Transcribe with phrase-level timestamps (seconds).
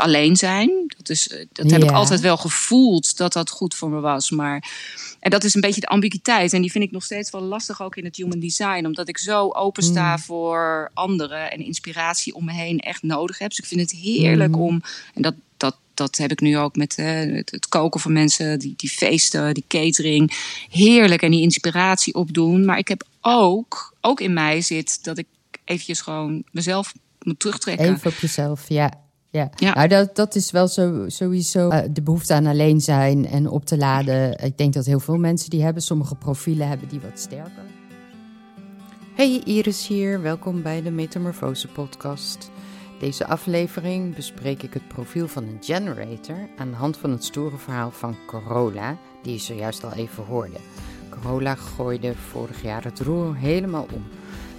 [0.00, 0.70] alleen zijn.
[0.96, 4.30] Dat, is, dat heb ik altijd wel gevoeld dat dat goed voor me was.
[4.30, 4.68] Maar
[5.20, 6.52] en dat is een beetje de ambiguïteit.
[6.52, 8.84] En die vind ik nog steeds wel lastig ook in het human design.
[8.86, 10.18] Omdat ik zo opensta mm.
[10.18, 13.48] voor anderen en inspiratie om me heen echt nodig heb.
[13.48, 14.60] Dus ik vind het heerlijk mm.
[14.60, 14.82] om.
[15.14, 17.06] En dat, dat, dat heb ik nu ook met uh,
[17.44, 20.32] het, koken van mensen, die, die feesten, die catering.
[20.70, 22.64] Heerlijk en die inspiratie opdoen.
[22.64, 25.26] Maar ik heb ook, ook in mij zit dat ik
[25.64, 26.92] eventjes gewoon mezelf
[27.22, 27.94] moet terugtrekken.
[27.94, 29.08] Even op jezelf, ja.
[29.32, 29.74] Ja, ja.
[29.74, 33.64] Nou, dat, dat is wel zo, sowieso uh, de behoefte aan alleen zijn en op
[33.64, 34.38] te laden.
[34.38, 35.82] Ik denk dat heel veel mensen die hebben.
[35.82, 37.64] Sommige profielen hebben die wat sterker.
[39.14, 40.22] Hey, Iris hier.
[40.22, 42.50] Welkom bij de Metamorfose podcast.
[42.98, 47.56] Deze aflevering bespreek ik het profiel van een generator aan de hand van het stoere
[47.56, 50.58] verhaal van Corolla, die je zojuist al even hoorde.
[51.08, 54.04] Corolla gooide vorig jaar het roer helemaal om.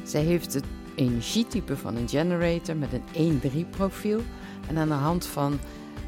[0.04, 0.66] Zij heeft het
[0.96, 4.22] energietype van een generator met een 1-3 profiel
[4.72, 5.60] en aan de hand van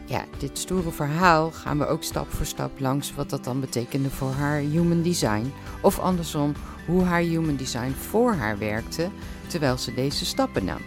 [0.06, 4.10] ja, dit stoere verhaal gaan we ook stap voor stap langs wat dat dan betekende
[4.10, 5.54] voor haar human design.
[5.82, 6.54] Of andersom,
[6.86, 9.10] hoe haar human design voor haar werkte
[9.48, 10.78] terwijl ze deze stappen nam.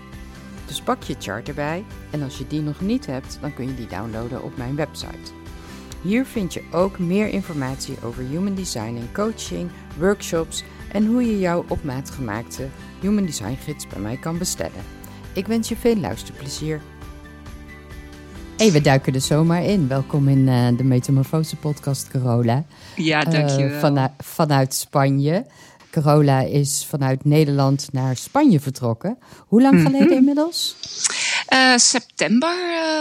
[0.67, 3.75] Dus pak je chart erbij en als je die nog niet hebt, dan kun je
[3.75, 5.33] die downloaden op mijn website.
[6.03, 11.39] Hier vind je ook meer informatie over human design en coaching, workshops en hoe je
[11.39, 12.69] jouw op maat gemaakte
[13.01, 14.85] human design gids bij mij kan bestellen.
[15.33, 16.81] Ik wens je veel luisterplezier
[18.57, 19.89] Hey, we duiken er zomaar in.
[19.89, 22.65] Welkom in uh, de Metamorfose podcast, Carola.
[22.97, 23.75] Ja, dankjewel.
[23.75, 25.47] Uh, vanuit, vanuit Spanje.
[25.91, 29.19] Carola is vanuit Nederland naar Spanje vertrokken.
[29.47, 29.87] Hoe lang mhm.
[29.87, 30.77] geleden inmiddels?
[31.53, 32.55] Uh, september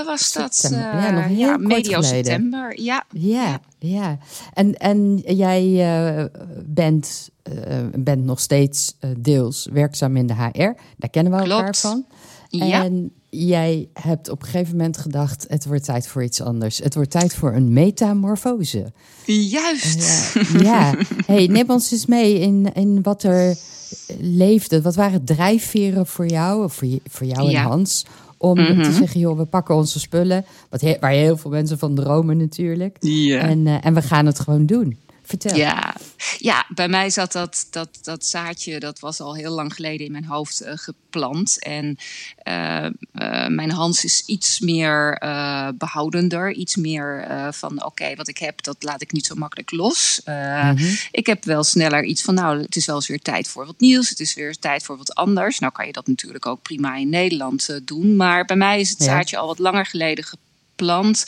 [0.06, 0.92] was september.
[0.92, 1.02] dat.
[1.02, 2.82] ja, nog heel ja, medio september.
[2.82, 3.04] Ja.
[3.10, 4.18] Ja, ja.
[4.54, 6.30] En, en jij
[6.66, 7.30] bent,
[7.96, 10.74] bent nog steeds deels werkzaam in de HR.
[10.98, 12.06] Daar kennen we elkaar van.
[12.50, 12.84] Ja.
[12.84, 16.78] En jij hebt op een gegeven moment gedacht: het wordt tijd voor iets anders.
[16.78, 18.92] Het wordt tijd voor een metamorfose.
[19.26, 20.34] Juist.
[20.62, 20.96] ja.
[21.26, 23.58] Hey, neem ons eens mee in, in wat er
[24.20, 24.82] leefde.
[24.82, 28.06] Wat waren drijfveren voor jou, of voor, voor jou en Hans?
[28.38, 28.92] Om te mhm.
[28.92, 30.46] zeggen, joh, we pakken onze spullen.
[30.70, 32.98] Wat waar heel veel mensen van dromen natuurlijk.
[33.40, 34.98] En, uh, en we gaan het gewoon doen.
[35.26, 35.58] Vertel.
[35.58, 35.96] Ja,
[36.38, 40.12] ja bij mij zat dat, dat, dat zaadje, dat was al heel lang geleden in
[40.12, 41.60] mijn hoofd uh, geplant.
[41.64, 41.98] En
[42.44, 45.18] uh, uh, mijn Hans is iets meer
[45.78, 50.22] behoudender, iets meer van oké, wat ik heb, dat laat ik niet zo makkelijk los.
[50.24, 50.98] -hmm.
[51.12, 53.80] Ik heb wel sneller iets van nou, het is wel eens weer tijd voor wat
[53.80, 55.60] nieuws, het is weer tijd voor wat anders.
[55.60, 59.04] Nou kan je dat natuurlijk ook prima in Nederland doen, maar bij mij is het
[59.04, 60.44] zaadje al wat langer geleden geplant
[60.76, 61.26] plant.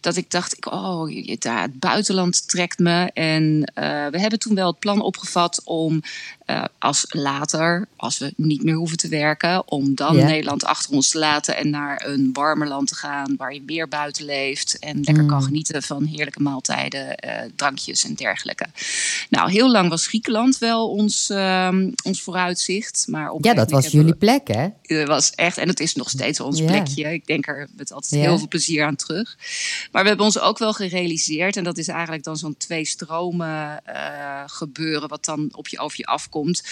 [0.00, 3.10] Dat ik dacht, ik, oh, het buitenland trekt me.
[3.12, 6.02] En uh, we hebben toen wel het plan opgevat om
[6.46, 11.10] uh, als later, als we niet meer hoeven te werken, om dan Nederland achter ons
[11.10, 14.96] te laten en naar een warmer land te gaan waar je meer buiten leeft en
[14.96, 15.44] lekker kan mm.
[15.44, 18.66] genieten van heerlijke maaltijden, uh, drankjes en dergelijke.
[19.30, 21.68] Nou, heel lang was Griekenland wel ons, uh,
[22.04, 23.04] ons vooruitzicht.
[23.08, 24.68] Maar op ja, dat was jullie plek, hè?
[24.82, 27.12] Dat was echt, en het is nog steeds ons plekje.
[27.12, 29.36] Ik denk er met altijd heel veel plezier aan terug.
[29.92, 33.82] Maar we hebben ons ook wel gerealiseerd, en dat is eigenlijk dan zo'n twee stromen
[33.88, 36.62] uh, gebeuren, wat dan op je over je afkomt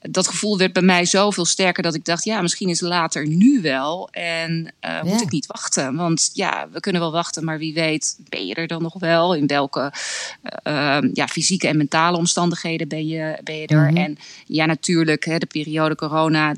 [0.00, 3.60] dat gevoel werd bij mij zoveel sterker dat ik dacht, ja, misschien is later nu
[3.60, 4.08] wel.
[4.10, 5.96] En uh, moet ik niet wachten.
[5.96, 9.34] Want ja, we kunnen wel wachten, maar wie weet, ben je er dan nog wel?
[9.34, 9.92] In welke
[10.64, 13.90] uh, ja, fysieke en mentale omstandigheden ben je, ben je er?
[13.90, 13.96] Mhm.
[13.96, 16.54] En ja, natuurlijk, hè, de periode corona,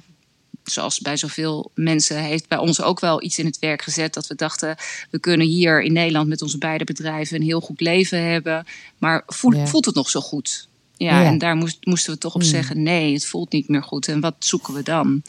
[0.65, 4.15] zoals bij zoveel mensen, heeft bij ons ook wel iets in het werk gezet.
[4.15, 4.77] Dat we dachten,
[5.11, 8.67] we kunnen hier in Nederland met onze beide bedrijven een heel goed leven hebben.
[8.99, 10.71] Maar voelt, voelt het nog zo goed?
[10.97, 12.51] Ja, en daar moest, moesten we toch op hmm.
[12.51, 14.09] zeggen: nee, het voelt niet meer goed.
[14.09, 15.23] En wat zoeken we dan?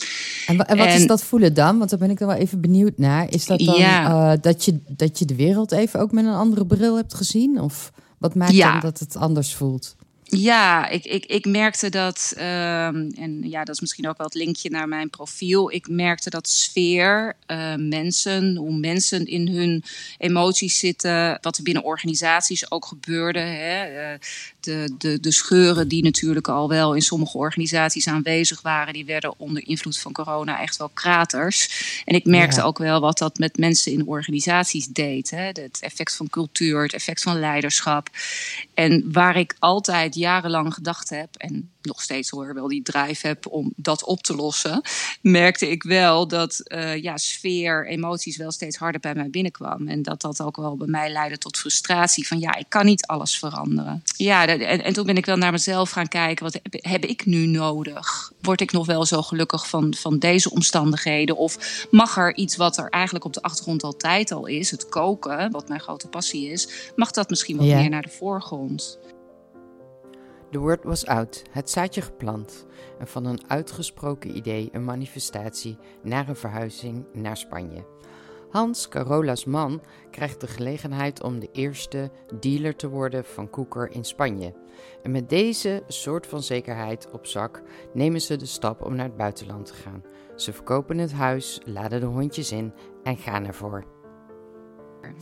[0.48, 1.78] En, en wat is dat voelen dan?
[1.78, 3.32] Want daar ben ik er wel even benieuwd naar.
[3.32, 6.66] Is dat dan uh, dat, je, dat je de wereld even ook met een andere
[6.66, 7.62] bril hebt gezien?
[7.62, 9.96] Of wat maakt dan dat het anders voelt?
[10.38, 12.44] Ja, ik, ik, ik merkte dat, um,
[13.16, 15.72] en ja, dat is misschien ook wel het linkje naar mijn profiel.
[15.72, 19.84] Ik merkte dat sfeer, uh, mensen, hoe mensen in hun
[20.18, 23.40] emoties zitten, wat er binnen organisaties ook gebeurde.
[23.40, 24.12] Hè.
[24.14, 24.20] Uh,
[24.60, 29.34] de, de, de scheuren die natuurlijk al wel in sommige organisaties aanwezig waren, die werden
[29.38, 31.70] onder invloed van corona echt wel kraters.
[32.06, 35.30] En ik merkte ook wel wat dat met mensen in organisaties deed.
[35.30, 35.46] Hè.
[35.46, 38.10] Het effect van cultuur, het effect van leiderschap.
[38.74, 43.48] En waar ik altijd jarenlang gedacht heb, en nog steeds hoor, wel die drive heb
[43.48, 44.82] om dat op te lossen,
[45.22, 49.88] merkte ik wel dat uh, ja, sfeer, emoties wel steeds harder bij mij binnenkwam.
[49.88, 53.06] En dat dat ook wel bij mij leidde tot frustratie van ja, ik kan niet
[53.06, 54.04] alles veranderen.
[54.18, 57.26] Ja, en, en toen ben ik wel naar mezelf gaan kijken, wat heb, heb ik
[57.26, 58.32] nu nodig?
[58.42, 61.38] Word ik nog wel zo gelukkig van, van deze omstandigheden?
[61.38, 65.52] Of mag er iets wat er eigenlijk op de achtergrond altijd al is, het koken,
[65.52, 69.02] wat mijn grote passie is, mag dat misschien wat meer naar de voorgrond?
[70.54, 72.66] The word was out, het zaadje geplant
[73.00, 77.86] en van een uitgesproken idee een manifestatie naar een verhuizing naar Spanje.
[78.50, 84.04] Hans, Carola's man, krijgt de gelegenheid om de eerste dealer te worden van koeker in
[84.04, 84.54] Spanje.
[85.04, 87.62] En met deze soort van zekerheid op zak
[87.94, 90.04] nemen ze de stap om naar het buitenland te gaan.
[90.36, 92.74] Ze verkopen het huis, laden de hondjes in
[93.04, 93.93] en gaan ervoor.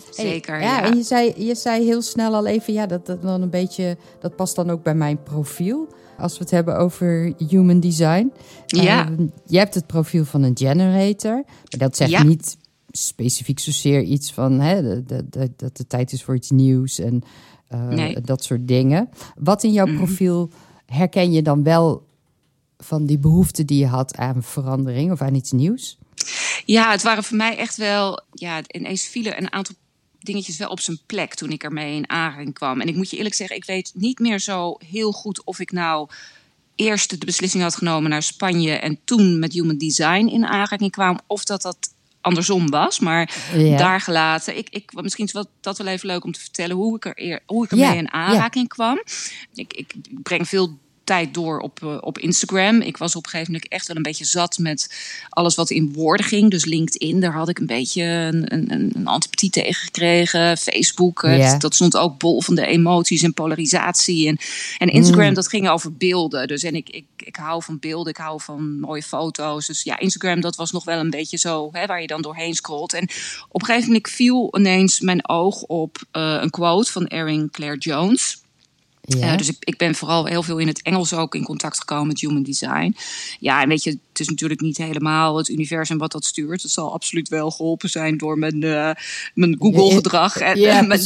[0.09, 0.61] Zeker.
[0.61, 3.41] ja, ja, en je zei, je zei heel snel al even, ja, dat, dat dan
[3.41, 5.87] een beetje, dat past dan ook bij mijn profiel.
[6.17, 8.31] Als we het hebben over human design.
[8.65, 9.09] Ja.
[9.09, 11.43] Uh, je hebt het profiel van een generator.
[11.43, 12.57] Maar dat zegt niet
[12.91, 17.23] specifiek zozeer iets van hè, dat de, de, de tijd is voor iets nieuws en
[17.73, 19.09] uh, dat soort dingen.
[19.35, 19.95] Wat in jouw mhm.
[19.95, 20.49] profiel
[20.85, 22.05] herken je dan wel
[22.77, 25.97] van die behoefte die je had aan verandering of aan iets nieuws?
[26.65, 28.23] Ja, het waren voor mij echt wel.
[28.33, 29.75] Ja, ineens vielen een aantal
[30.19, 32.81] dingetjes wel op zijn plek toen ik ermee in aanraking kwam.
[32.81, 35.71] En ik moet je eerlijk zeggen, ik weet niet meer zo heel goed of ik
[35.71, 36.09] nou
[36.75, 41.19] eerst de beslissing had genomen naar Spanje en toen met Human Design in aanraking kwam,
[41.27, 42.99] of dat dat andersom was.
[42.99, 44.57] Maar daar gelaten.
[44.57, 47.65] Ik, ik, misschien is dat wel even leuk om te vertellen hoe ik er, hoe
[47.65, 49.03] ik ermee in aanraking kwam.
[49.53, 50.77] Ik, ik breng veel
[51.11, 52.81] tijd door op, uh, op Instagram.
[52.81, 54.89] Ik was op een gegeven moment echt wel een beetje zat met
[55.29, 56.51] alles wat in woorden ging.
[56.51, 60.57] Dus LinkedIn, daar had ik een beetje een, een, een antipathie tegen gekregen.
[60.57, 64.27] Facebook, uh, dat stond ook bol van de emoties en polarisatie.
[64.27, 64.37] En,
[64.77, 65.33] en Instagram, mm.
[65.33, 66.47] dat ging over beelden.
[66.47, 69.67] Dus en ik, ik, ik hou van beelden, ik hou van mooie foto's.
[69.67, 72.53] Dus ja, Instagram, dat was nog wel een beetje zo hè, waar je dan doorheen
[72.53, 72.93] scrolt.
[72.93, 73.09] En
[73.49, 77.77] op een gegeven moment viel ineens mijn oog op uh, een quote van Erin Claire
[77.77, 78.40] Jones.
[79.17, 79.31] Ja.
[79.31, 82.07] Uh, dus ik, ik ben vooral heel veel in het Engels ook in contact gekomen
[82.07, 82.95] met human design.
[83.39, 86.61] Ja, en weet je, is natuurlijk niet helemaal het universum wat dat stuurt.
[86.61, 88.91] Het zal absoluut wel geholpen zijn door mijn, uh,
[89.33, 90.37] mijn Google-gedrag.
[90.37, 91.01] En, ja, mijn,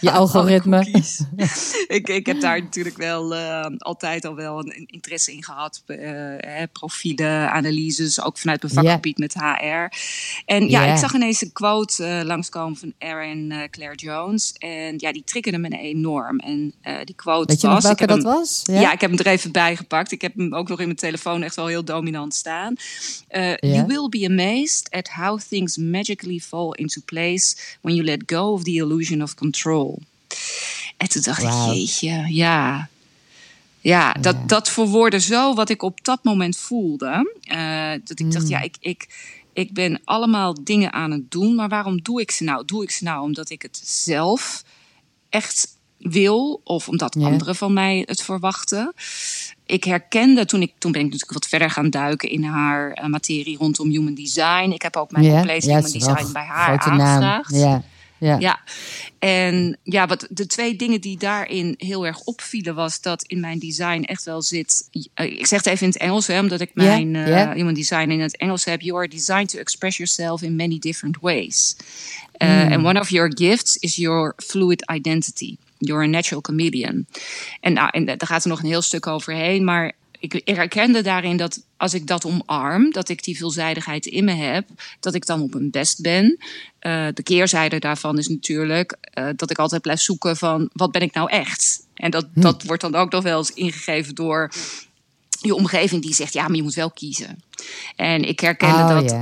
[0.00, 0.86] Je algoritme.
[1.88, 5.82] ik, ik heb daar natuurlijk wel uh, altijd al wel een interesse in gehad.
[6.72, 9.96] Profielen, analyses, ook vanuit mijn vakgebied met HR.
[10.44, 14.52] En ja, ik zag ineens een quote langskomen van Erin Claire Jones.
[14.58, 16.38] En ja, die triggerde me enorm.
[16.38, 16.74] En
[17.04, 17.82] die quote Weet je was...
[17.82, 18.62] welke dat was?
[18.64, 18.80] Ja?
[18.80, 18.92] ja?
[18.92, 20.12] ik heb hem er even bij gepakt.
[20.12, 22.76] Ik heb hem ook nog in mijn telefoon echt wel heel dominant staan staan.
[23.30, 28.22] Uh, You will be amazed at how things magically fall into place when you let
[28.26, 30.02] go of the illusion of control.
[30.96, 32.88] En toen dacht ik, jeetje, ja.
[33.80, 37.34] Ja, dat, dat verwoordde zo wat ik op dat moment voelde.
[37.50, 38.52] Uh, dat ik dacht, hmm.
[38.52, 39.08] ja, ik, ik,
[39.52, 42.64] ik ben allemaal dingen aan het doen, maar waarom doe ik ze nou?
[42.64, 44.64] Doe ik ze nou omdat ik het zelf
[45.28, 48.94] echt wil of omdat anderen van mij het verwachten?
[49.68, 53.06] ik herkende toen ik toen ben ik natuurlijk wat verder gaan duiken in haar uh,
[53.06, 54.70] materie rondom human design.
[54.70, 57.54] Ik heb ook mijn compleet human design bij haar aangevraagd.
[57.54, 57.82] Ja.
[58.20, 58.38] Ja.
[58.38, 58.60] ja,
[59.18, 63.58] en ja, wat de twee dingen die daarin heel erg opvielen, was dat in mijn
[63.58, 64.88] design echt wel zit.
[65.14, 67.48] Eh, ik zeg het even in het Engels, hè, omdat ik mijn yeah, yeah.
[67.48, 68.80] Uh, human design in het Engels heb.
[68.80, 71.76] You are designed to express yourself in many different ways.
[72.38, 72.72] Uh, mm.
[72.72, 75.56] And one of your gifts is your fluid identity.
[75.78, 77.06] You're a natural comedian.
[77.60, 79.64] En, nou, en daar gaat er nog een heel stuk overheen.
[79.64, 84.32] Maar ik herkende daarin dat als ik dat omarm, dat ik die veelzijdigheid in me
[84.32, 84.68] heb,
[85.00, 86.36] dat ik dan op mijn best ben.
[86.80, 91.02] Uh, de keerzijde daarvan is natuurlijk uh, dat ik altijd blijf zoeken van wat ben
[91.02, 91.86] ik nou echt?
[91.94, 92.40] En dat, hm.
[92.40, 94.50] dat wordt dan ook nog wel eens ingegeven door
[95.40, 97.42] je omgeving die zegt, ja, maar je moet wel kiezen.
[97.96, 99.16] En ik herkende, oh, dat,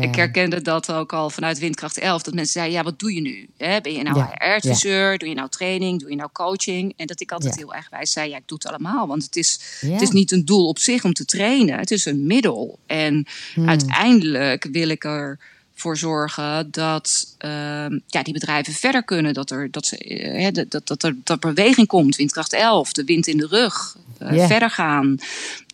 [0.00, 2.22] ik herkende dat ook al vanuit Windkracht 11.
[2.22, 3.48] Dat mensen zeiden, ja, wat doe je nu?
[3.56, 5.18] ben je nou HR-adviseur?
[5.18, 6.00] Doe je nou training?
[6.00, 6.94] Doe je nou coaching?
[6.96, 9.06] En dat ik altijd heel erg wijs zei, ja, ik doe het allemaal.
[9.06, 11.78] Want het is, het is niet een doel op zich om te trainen.
[11.78, 12.78] Het is een middel.
[12.86, 13.68] En hmm.
[13.68, 15.38] uiteindelijk wil ik er
[15.74, 17.50] voor zorgen dat uh,
[18.06, 19.34] ja, die bedrijven verder kunnen.
[19.34, 22.16] Dat er, dat, ze, uh, dat, dat, er, dat beweging komt.
[22.16, 23.96] Windkracht 11, de wind in de rug.
[24.22, 25.18] Uh, Verder gaan.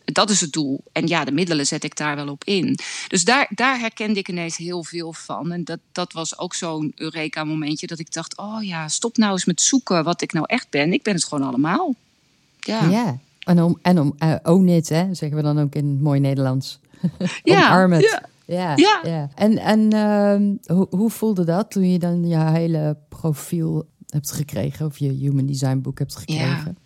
[0.04, 0.84] Dat is het doel.
[0.92, 2.78] En ja, de middelen zet ik daar wel op in.
[3.08, 5.52] Dus daar, daar herkende ik ineens heel veel van.
[5.52, 9.44] En dat, dat was ook zo'n Eureka-momentje dat ik dacht: oh ja, stop nou eens
[9.44, 10.92] met zoeken wat ik nou echt ben.
[10.92, 11.94] Ik ben het gewoon allemaal.
[12.60, 12.88] Ja.
[12.88, 13.18] ja.
[13.38, 16.78] En om, en om uh, own it, hè, zeggen we dan ook in mooi Nederlands.
[17.42, 18.02] ja, Omarm het.
[18.02, 18.30] Ja.
[18.76, 19.28] Ja, ja.
[19.34, 24.86] En, en uh, hoe, hoe voelde dat toen je dan je hele profiel hebt gekregen,
[24.86, 26.76] of je Human Design boek hebt gekregen?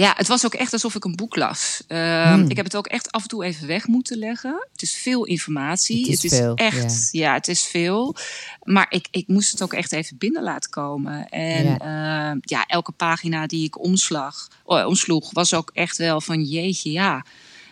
[0.00, 0.14] Ja.
[0.16, 1.82] Het was ook echt alsof ik een boek las.
[1.86, 2.50] Ehm, hmm.
[2.50, 4.66] Ik heb het ook echt af en toe even weg moeten leggen.
[4.72, 6.10] Het is veel informatie.
[6.10, 7.34] Het is, veel, echt, ja.
[7.34, 8.16] het is veel.
[8.62, 11.28] Maar ik, ik moest het ook echt even binnen laten komen.
[11.28, 16.20] En ja, ehm, ja elke pagina die ik omslag, oh, omsloeg, was ook echt wel
[16.20, 17.24] van jeetje, ja.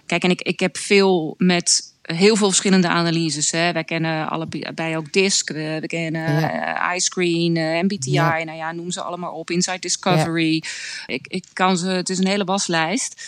[0.07, 3.51] Kijk, en ik, ik heb veel met heel veel verschillende analyses.
[3.51, 3.73] Hè.
[3.73, 6.91] Wij kennen allebei ook DISC, we, kennen ja.
[6.91, 9.51] uh, iScreen, uh, MBTI, nou ja, noem ze allemaal op.
[9.51, 10.63] Inside Discovery.
[11.07, 13.23] Ik, ik kan ze, het is een hele waslijst.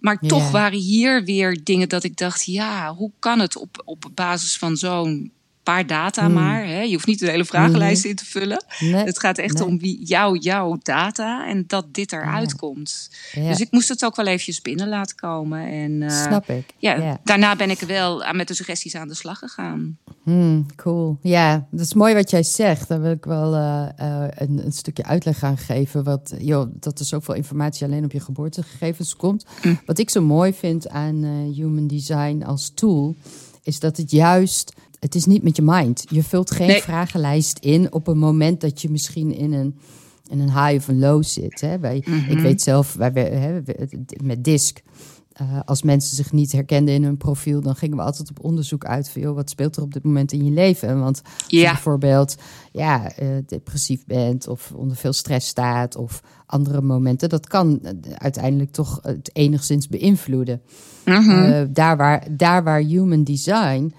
[0.00, 4.10] Maar toch waren hier weer dingen dat ik dacht, ja, hoe kan het op, op
[4.14, 5.32] basis van zo'n
[5.66, 6.34] paar data hmm.
[6.34, 6.66] maar.
[6.66, 6.80] Hè?
[6.80, 8.10] Je hoeft niet de hele vragenlijst hmm.
[8.10, 8.64] in te vullen.
[9.06, 13.10] het gaat echt om wie jou, jouw data en dat dit eruit komt.
[13.34, 15.68] Dus ik moest het ook wel eventjes binnen laten komen.
[15.68, 16.64] En, uh, Snap ik.
[16.78, 19.98] Ja, Daarna ben ik wel met de suggesties aan de slag gegaan.
[20.22, 21.18] Hmm, cool.
[21.22, 22.88] Ja, dat is mooi wat jij zegt.
[22.88, 23.86] Daar wil ik wel uh,
[24.28, 26.04] een, een, stukje uitleg aan geven.
[26.04, 29.46] Wat, joh, dat er zoveel informatie alleen op je geboortegegevens komt.
[29.86, 33.14] Wat ik zo mooi vind aan Human Design als tool,
[33.66, 36.04] is dat het juist het is niet met je mind.
[36.08, 39.78] Je vult geen vragenlijst in op een moment dat je misschien in een,
[40.28, 41.60] in een high of een low zit.
[41.60, 41.78] Hè.
[41.78, 42.42] Wij, Ik mhm.
[42.42, 43.60] weet zelf, wij, hè,
[44.22, 44.82] met DISC,
[45.42, 48.84] uh, als mensen zich niet herkenden in hun profiel, dan gingen we altijd op onderzoek
[48.84, 51.00] uit van, joh, wat speelt er op dit moment in je leven?
[51.00, 52.36] Want als je bijvoorbeeld
[52.72, 57.92] ja, uh, depressief bent of onder veel stress staat of andere momenten, dat kan eh,
[58.14, 60.62] uiteindelijk toch het enigszins beïnvloeden.
[61.04, 61.66] Mhm.
[61.72, 63.94] daar, waar, daar waar human design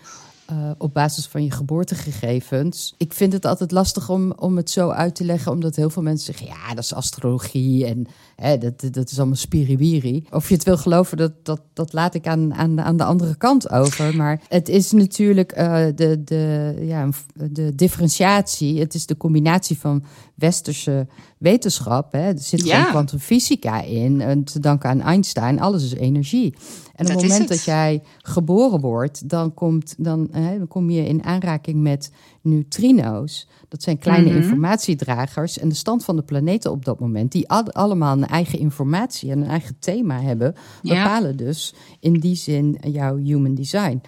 [0.51, 2.93] uh, op basis van je geboortegegevens.
[2.97, 6.01] Ik vind het altijd lastig om, om het zo uit te leggen, omdat heel veel
[6.01, 10.25] mensen zeggen: ja, dat is astrologie en hè, dat, dat is allemaal spiriwiri.
[10.29, 13.35] Of je het wil geloven, dat, dat, dat laat ik aan, aan, aan de andere
[13.35, 14.15] kant over.
[14.15, 20.03] Maar het is natuurlijk uh, de, de, ja, de differentiatie, het is de combinatie van
[20.35, 22.11] westerse wetenschap.
[22.11, 22.27] Hè.
[22.27, 22.83] Er zit ja.
[22.83, 24.21] kwantumfysica in.
[24.21, 26.55] En te danken aan Einstein, alles is energie.
[26.95, 31.05] En op het moment dat jij geboren wordt, dan, komt, dan, hè, dan kom je
[31.05, 33.47] in aanraking met neutrino's.
[33.67, 34.37] Dat zijn kleine mhm.
[34.37, 35.59] informatiedragers.
[35.59, 39.41] En de stand van de planeten op dat moment, die allemaal een eigen informatie en
[39.41, 44.01] een eigen thema hebben, bepalen dus in die zin jouw human design.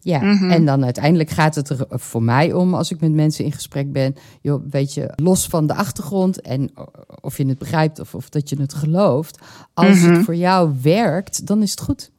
[0.00, 0.50] Ja, mhm.
[0.50, 3.92] en dan uiteindelijk gaat het er voor mij om, als ik met mensen in gesprek
[3.92, 6.70] ben, joh, weet je, los van de achtergrond en
[7.20, 9.38] of je het begrijpt of, of dat je het gelooft,
[9.74, 10.22] als het mhm.
[10.22, 12.10] voor jou werkt, dan is het goed.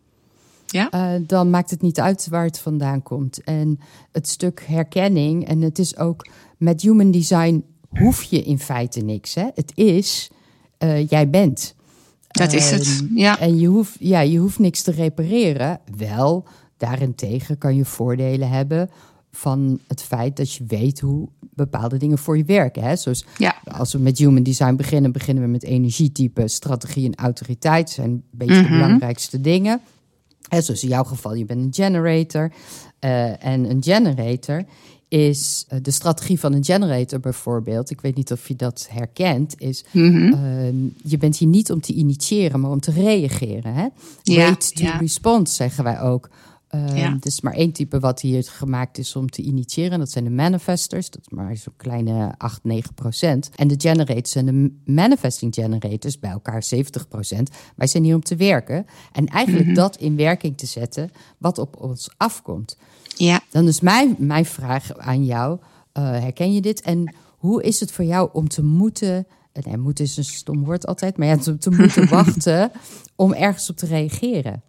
[0.68, 0.94] Ja.
[0.94, 3.44] Uh, dan maakt het niet uit waar het vandaan komt.
[3.44, 3.80] En
[4.12, 9.36] het stuk herkenning, en het is ook met human design hoef je in feite niks.
[9.36, 9.48] Hè?
[9.54, 10.30] Het is,
[10.84, 11.76] uh, jij bent.
[12.28, 13.40] Dat is het, ehm, ja.
[13.40, 15.80] En je hoeft, ja, je hoeft niks te repareren.
[15.98, 16.46] Wel,
[16.78, 18.90] daarentegen kan je voordelen hebben
[19.32, 22.84] van het feit dat je weet hoe bepaalde dingen voor je werken.
[22.84, 22.96] Hè?
[22.96, 23.56] Zoals ja.
[23.64, 27.90] als we met human design beginnen, beginnen we met energietype, strategie en autoriteit.
[27.90, 28.72] zijn een beetje de mhm.
[28.72, 29.82] belangrijkste dingen.
[30.48, 32.52] Hè, zoals in jouw geval, je bent een generator.
[33.00, 34.64] Uh, en een generator
[35.08, 37.90] is uh, de strategie van een generator bijvoorbeeld.
[37.90, 39.56] Ik weet niet of je dat herkent.
[39.58, 40.94] Is mm -hmm.
[41.04, 43.74] je bent hier niet om te initiëren, maar om te reageren.
[43.74, 43.88] Hè?
[44.24, 44.98] Wait to ja.
[44.98, 46.30] respond, zeggen wij ook.
[46.76, 47.06] Uh, ja.
[47.06, 50.00] Er is maar één type wat hier gemaakt is om te initiëren.
[50.00, 51.10] Dat zijn de manifestors.
[51.10, 53.50] Dat is maar zo'n kleine 8, 9 procent.
[53.56, 57.50] En de generators en de manifesting generators bij elkaar 70 procent.
[57.76, 58.86] Wij zijn hier om te werken.
[59.12, 59.76] En eigenlijk mhm.
[59.76, 62.78] dat in werking te zetten wat op ons afkomt.
[63.16, 63.42] Ja.
[63.50, 65.60] Dan is mijn, mijn vraag aan jou.
[65.94, 66.82] Uh, herken je dit?
[66.82, 69.28] En hoe is het voor jou om te moeten...
[69.64, 71.18] Nee, moeten is een stom woord altijd.
[71.18, 72.72] Maar ja, te, te moeten wachten
[73.16, 74.64] om ergens op te reageren.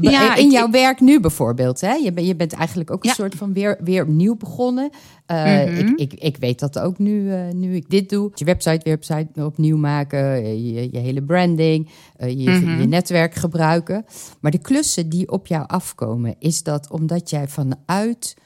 [0.00, 1.92] Ja, in jouw werk nu bijvoorbeeld, hè?
[1.92, 4.90] Je, bent, je bent eigenlijk ook een soort van weer, weer opnieuw begonnen.
[5.30, 8.30] Uh, ik, ik, ik weet dat ook nu, uh, nu ik dit doe.
[8.34, 11.88] Je website website opnieuw maken, je, je hele branding,
[12.20, 14.04] uh, je, mm je netwerk gebruiken.
[14.40, 18.36] Maar de klussen die op jou afkomen, is dat omdat jij vanuit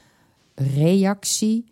[0.55, 1.65] reactie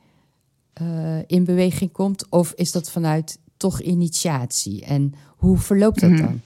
[1.27, 2.29] in beweging komt?
[2.29, 4.85] Of is dat vanuit toch initiatie?
[4.85, 6.21] En hoe verloopt dat mhm.
[6.21, 6.41] dan?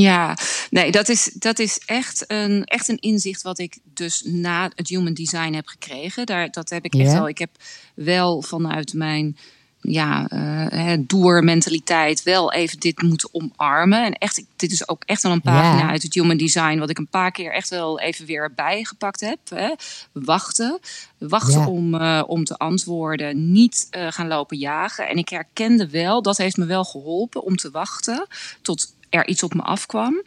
[0.00, 0.36] Ja,
[0.70, 4.88] nee, dat is, dat is echt, een, echt een inzicht wat ik dus na het
[4.88, 6.26] human design heb gekregen.
[6.26, 7.28] Daar, dat heb ik echt wel.
[7.28, 7.50] Ik heb
[7.94, 9.36] wel vanuit mijn
[9.80, 10.30] ja,
[10.72, 14.04] uh, doermentaliteit wel even dit moeten omarmen.
[14.04, 16.98] En echt, dit is ook echt wel een pagina uit het Human Design, wat ik
[16.98, 19.38] een paar keer echt wel even weer bijgepakt heb.
[19.48, 19.74] Hè.
[20.12, 20.78] Wachten.
[21.18, 23.52] Wachten om, uh, om te antwoorden.
[23.52, 25.08] Niet uh, gaan lopen jagen.
[25.08, 28.26] En ik herkende wel, dat heeft me wel geholpen om te wachten
[28.62, 30.22] tot er iets op me afkwam.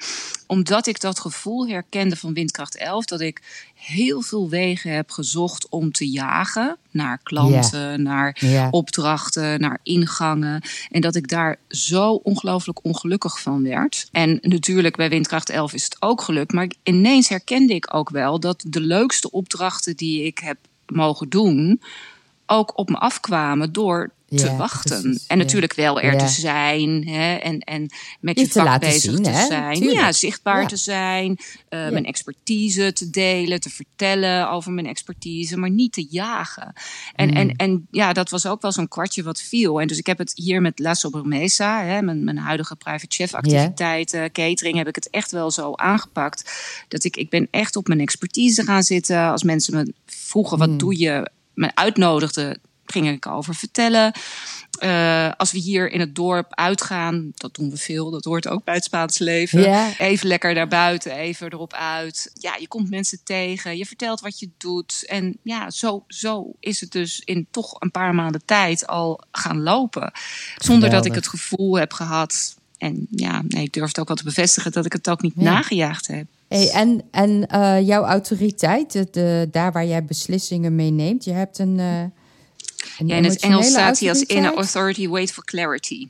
[0.47, 3.41] Omdat ik dat gevoel herkende van windkracht 11, dat ik
[3.73, 8.37] heel veel wegen heb gezocht om te jagen naar klanten, naar
[8.71, 10.61] opdrachten, naar ingangen.
[10.91, 14.07] En dat ik daar zo ongelooflijk ongelukkig van werd.
[14.11, 18.39] En natuurlijk bij windkracht 11 is het ook gelukt, maar ineens herkende ik ook wel
[18.39, 21.81] dat de leukste opdrachten die ik heb mogen doen
[22.47, 25.19] ook op me afkwamen door te wachten.
[25.27, 27.07] en natuurlijk wel er te zijn.
[27.07, 29.83] Hè, en, en met je, je vak bezig zien, te zijn.
[29.83, 31.37] Ja, zichtbaar te zijn.
[31.69, 36.73] Uh, mijn expertise te delen, te vertellen over mijn expertise, maar niet te jagen.
[37.15, 37.53] En, en, mm.
[37.55, 39.81] en ja, dat was ook wel zo'n kwartje wat viel.
[39.81, 43.33] En dus ik heb het hier met La Sobremesa, hè, mijn, mijn huidige private chef
[43.33, 46.51] activiteiten, catering, heb ik het echt wel zo aangepakt.
[46.87, 49.31] Dat ik, ik ben echt op mijn expertise gaan zitten.
[49.31, 50.77] Als mensen me vroegen, wat mm.
[50.77, 51.29] doe je?
[51.53, 52.59] Me uitnodigden
[52.91, 54.13] ging ik over vertellen.
[54.83, 58.63] Uh, als we hier in het dorp uitgaan, dat doen we veel, dat hoort ook
[58.63, 59.95] bij het Spaanse leven.
[59.97, 62.31] Even lekker naar buiten, even erop uit.
[62.33, 65.03] Ja, je komt mensen tegen, je vertelt wat je doet.
[65.07, 69.61] En ja, zo, zo is het dus in toch een paar maanden tijd al gaan
[69.61, 70.11] lopen.
[70.57, 72.57] Zonder dat ik het gevoel heb gehad.
[72.77, 75.35] En ja, nee, ik durf het ook wel te bevestigen dat ik het ook niet
[75.35, 76.25] nagejaagd heb.
[76.47, 81.59] Hey, en en uh, jouw autoriteit, de, daar waar jij beslissingen mee neemt, je hebt
[81.59, 81.77] een.
[81.77, 82.03] Uh
[83.05, 86.07] ja, in het Engels staat hij als inner authority, wait for clarity.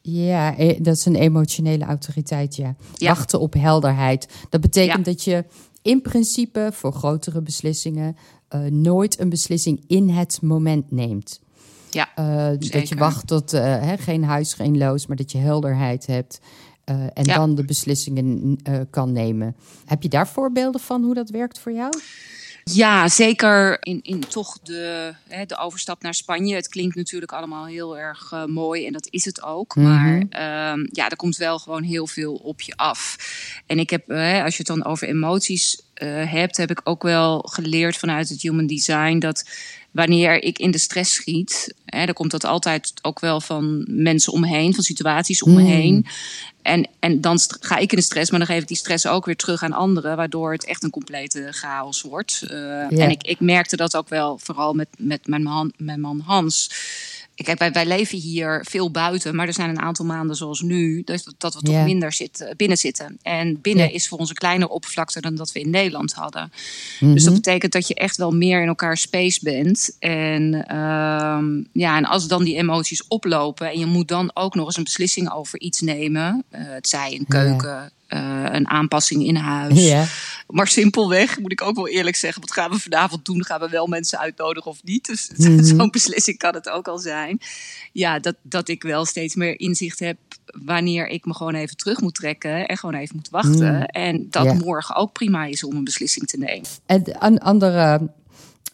[0.00, 2.74] Ja, e, dat is een emotionele autoriteit, ja.
[2.98, 4.28] Wachten op helderheid.
[4.48, 5.44] Dat betekent dat je
[5.82, 8.16] in principe voor grotere beslissingen
[8.54, 11.40] uh, nooit een beslissing in het moment neemt.
[11.90, 16.06] Ja, uh, dat je wacht tot uh, geen huis, geen loos, maar dat je helderheid
[16.06, 16.40] hebt.
[17.14, 18.58] en dan de beslissingen
[18.90, 19.56] kan nemen.
[19.84, 21.92] Heb je daar voorbeelden van hoe dat werkt voor jou?
[22.72, 26.54] Ja, zeker in, in toch de, hè, de overstap naar Spanje.
[26.54, 29.74] Het klinkt natuurlijk allemaal heel erg uh, mooi en dat is het ook.
[29.74, 29.86] Mhm.
[29.86, 30.14] Maar
[30.72, 33.16] um, ja, er komt wel gewoon heel veel op je af.
[33.66, 37.02] En ik heb, uh, als je het dan over emoties uh, hebt, heb ik ook
[37.02, 39.48] wel geleerd vanuit het human design dat
[39.96, 44.32] wanneer ik in de stress schiet, hè, dan komt dat altijd ook wel van mensen
[44.32, 45.66] om me heen, van situaties om me mm.
[45.66, 46.06] heen.
[46.62, 49.24] En, en dan ga ik in de stress, maar dan geef ik die stress ook
[49.24, 52.42] weer terug aan anderen, waardoor het echt een complete chaos wordt.
[52.50, 56.20] Uh, En ik, ik merkte dat ook wel, vooral met, met mijn, man, mijn man
[56.20, 56.70] Hans.
[57.44, 61.02] Kijk, wij, wij leven hier veel buiten, maar er zijn een aantal maanden zoals nu
[61.04, 63.18] dat, dat we toch minder zitten, binnen zitten.
[63.22, 66.52] En binnen is voor ons een kleiner oppervlakte dan dat we in Nederland hadden.
[67.00, 67.42] Dus dat mhm.
[67.42, 69.96] betekent dat je echt wel meer in elkaar space bent.
[69.98, 71.38] En, uh,
[71.72, 74.84] ja, en als dan die emoties oplopen en je moet dan ook nog eens een
[74.84, 80.08] beslissing over iets nemen, uh, het zij een keuken, uh, een aanpassing in huis.
[80.48, 83.44] Maar simpelweg, moet ik ook wel eerlijk zeggen, wat gaan we vanavond doen?
[83.44, 85.06] Gaan we wel mensen uitnodigen of niet?
[85.06, 87.40] Dus mm zo'n beslissing kan het ook al zijn.
[87.92, 90.16] Ja, dat, dat ik wel steeds meer inzicht heb
[90.64, 93.74] wanneer ik me gewoon even terug moet trekken en gewoon even moet wachten.
[93.74, 93.82] Mhm.
[93.82, 96.68] En dat morgen ook prima is om een beslissing te nemen.
[96.86, 98.10] En een andere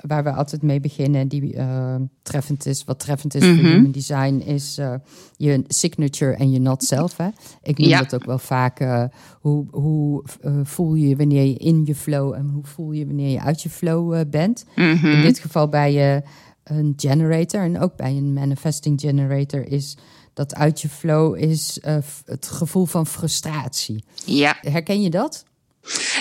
[0.07, 3.67] waar we altijd mee beginnen, die uh, treffend is, wat treffend is voor mhm.
[3.67, 4.95] human design, is uh,
[5.37, 7.17] je signature en je not self.
[7.17, 7.29] Hè?
[7.63, 8.81] Ik noem dat ook wel vaak.
[8.81, 9.05] Uh,
[9.41, 10.25] hoe hoe
[10.63, 13.71] voel je wanneer je in je flow en hoe voel je wanneer je uit je
[13.71, 14.65] flow bent?
[14.77, 15.07] Mhm.
[15.07, 16.23] In dit geval bij je
[16.65, 19.97] een generator en ook bij een manifesting generator is
[20.35, 21.79] dat uit je flow is
[22.25, 24.05] het gevoel van frustratie.
[24.25, 24.57] Ja.
[24.61, 25.45] Herken je dat?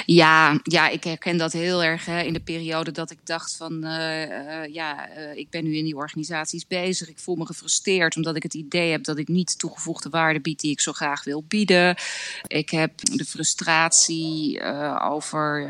[0.05, 3.85] Ja, ja, ik herken dat heel erg hè, in de periode dat ik dacht van
[3.85, 7.09] uh, uh, ja, uh, ik ben nu in die organisaties bezig.
[7.09, 10.59] Ik voel me gefrustreerd omdat ik het idee heb dat ik niet toegevoegde waarde bied
[10.59, 11.95] die ik zo graag wil bieden.
[12.47, 14.61] Ik heb de frustratie
[15.01, 15.67] over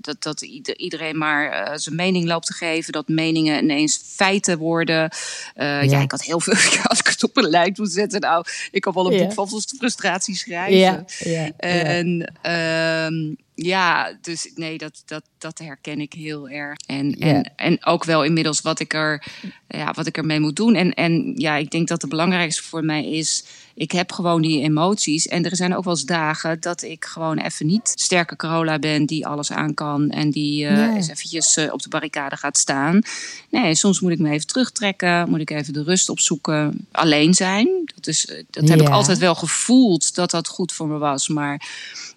[0.00, 2.92] dat, dat iedereen maar zijn mening loopt te geven.
[2.92, 5.10] Dat meningen ineens feiten worden.
[5.54, 5.80] Ja.
[5.80, 6.00] ja.
[6.00, 8.92] ik had heel veel, als ik het op een lijst moet zetten, nou, ik kan
[8.92, 10.78] wel een boek van frustratie schrijven.
[10.78, 11.04] Ja.
[11.18, 11.50] Ja.
[11.56, 16.78] En Um, ja, dus nee, dat, dat, dat herken ik heel erg.
[16.86, 19.26] En, en, en ook wel inmiddels wat ik, er,
[19.68, 20.74] ja, wat ik ermee moet doen.
[20.74, 23.44] En, en ja, ik denk dat het belangrijkste voor mij is.
[23.74, 25.28] Ik heb gewoon die emoties.
[25.28, 29.06] En er zijn ook wel eens dagen dat ik gewoon even niet sterke Corolla ben
[29.06, 30.10] die alles aan kan.
[30.10, 33.02] En die uh, eens eventjes uh, op de barricade gaat staan.
[33.50, 35.28] Nee, soms moet ik me even terugtrekken.
[35.28, 36.86] Moet ik even de rust opzoeken.
[36.92, 37.68] Alleen zijn.
[37.94, 41.28] Dat, is, eh, dat heb ik altijd wel gevoeld dat dat goed voor me was.
[41.28, 41.68] Maar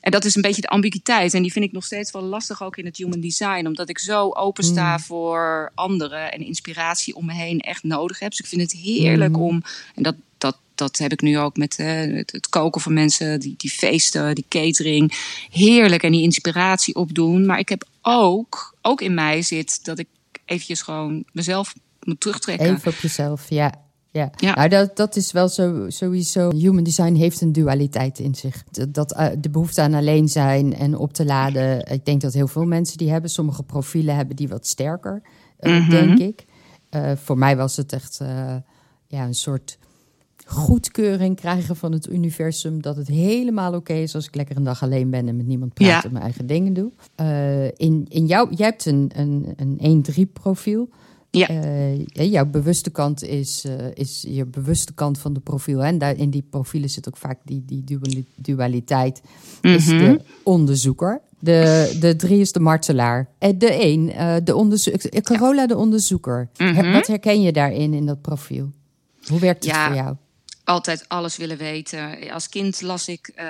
[0.05, 1.33] en dat is een beetje de ambiguïteit.
[1.33, 3.65] En die vind ik nog steeds wel lastig ook in het human design.
[3.65, 4.99] Omdat ik zo opensta mm.
[4.99, 8.29] voor anderen en inspiratie om me heen echt nodig heb.
[8.29, 9.41] Dus ik vind het heerlijk mm.
[9.41, 9.63] om.
[9.95, 13.53] En dat, dat, dat heb ik nu ook met uh, het, koken van mensen, die,
[13.57, 15.13] die feesten, die catering.
[15.49, 17.45] Heerlijk en die inspiratie opdoen.
[17.45, 20.07] Maar ik heb ook, ook in mij zit dat ik
[20.45, 22.75] eventjes gewoon mezelf moet terugtrekken.
[22.75, 23.73] Even op jezelf, ja.
[24.11, 24.31] ja.
[24.35, 24.55] ja.
[24.55, 26.51] Nou, dat, dat is wel zo, sowieso.
[26.51, 28.63] Human design heeft een dualiteit in zich.
[28.89, 31.91] Dat, uh, de behoefte aan alleen zijn en op te laden.
[31.91, 33.29] Ik denk dat heel veel mensen die hebben.
[33.29, 35.21] Sommige profielen hebben die wat sterker,
[35.59, 36.45] uh, denk ik.
[36.91, 38.19] Uh, voor mij was het echt
[39.07, 39.77] ja, een soort
[40.45, 42.81] goedkeuring krijgen van het universum.
[42.81, 45.73] Dat het helemaal oké is als ik lekker een dag alleen ben en met niemand
[45.73, 46.03] praat ja.
[46.03, 46.91] en mijn eigen dingen doe.
[47.77, 50.89] in, in jou, jij hebt een, een, een 1-3 profiel.
[51.37, 51.49] Ja.
[51.49, 55.83] Uh, jouw bewuste kant is, uh, is je bewuste kant van de profiel.
[55.83, 59.21] En daar in die profielen zit ook vaak die, die dualiteit.
[59.61, 60.17] Mm Is de mhm.
[60.43, 61.21] onderzoeker.
[61.39, 63.29] De, de drie is de martelaar.
[63.37, 65.21] En eh, de één, uh, de onderzoeker.
[65.21, 66.49] Corolla, de onderzoeker.
[66.57, 68.71] Mm Wat herken je daarin in dat profiel?
[69.27, 70.15] Hoe werkt het voor jou?
[70.65, 72.31] Altijd alles willen weten.
[72.31, 73.43] Als kind las ik uh,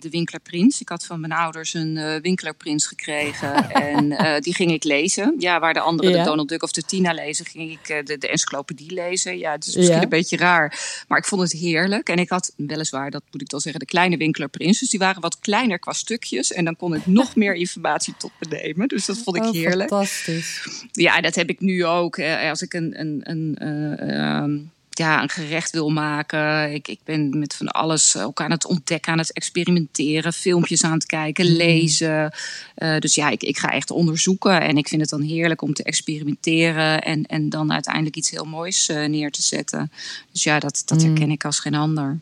[0.00, 0.80] de Winklerprins.
[0.80, 3.70] Ik had van mijn ouders een uh, Winklerprins gekregen.
[3.94, 5.34] en uh, die ging ik lezen.
[5.38, 8.28] Ja, waar de anderen de Donald Duck of de Tina lezen, ging ik de, de
[8.28, 9.38] encyclopedie lezen.
[9.38, 10.02] Ja, het is misschien ja.
[10.02, 10.78] een beetje raar.
[11.08, 12.08] Maar ik vond het heerlijk.
[12.08, 14.78] En ik had weliswaar, dat moet ik dan zeggen, de kleine Winklerprins.
[14.78, 16.52] Dus die waren wat kleiner qua stukjes.
[16.52, 18.88] En dan kon ik nog meer informatie tot me nemen.
[18.88, 19.88] Dus dat vond ik oh, heerlijk.
[19.88, 20.82] Fantastisch.
[20.92, 22.18] Ja, dat heb ik nu ook.
[22.20, 23.00] Als ik een.
[23.00, 26.72] een, een ja, een gerecht wil maken.
[26.72, 30.92] Ik, ik ben met van alles ook aan het ontdekken, aan het experimenteren, filmpjes aan
[30.92, 31.56] het kijken, mm.
[31.56, 32.32] lezen.
[32.76, 34.60] Uh, dus ja, ik, ik ga echt onderzoeken.
[34.60, 38.44] En ik vind het dan heerlijk om te experimenteren en, en dan uiteindelijk iets heel
[38.44, 39.92] moois uh, neer te zetten.
[40.32, 41.32] Dus ja, dat, dat herken mm.
[41.32, 42.18] ik als geen ander.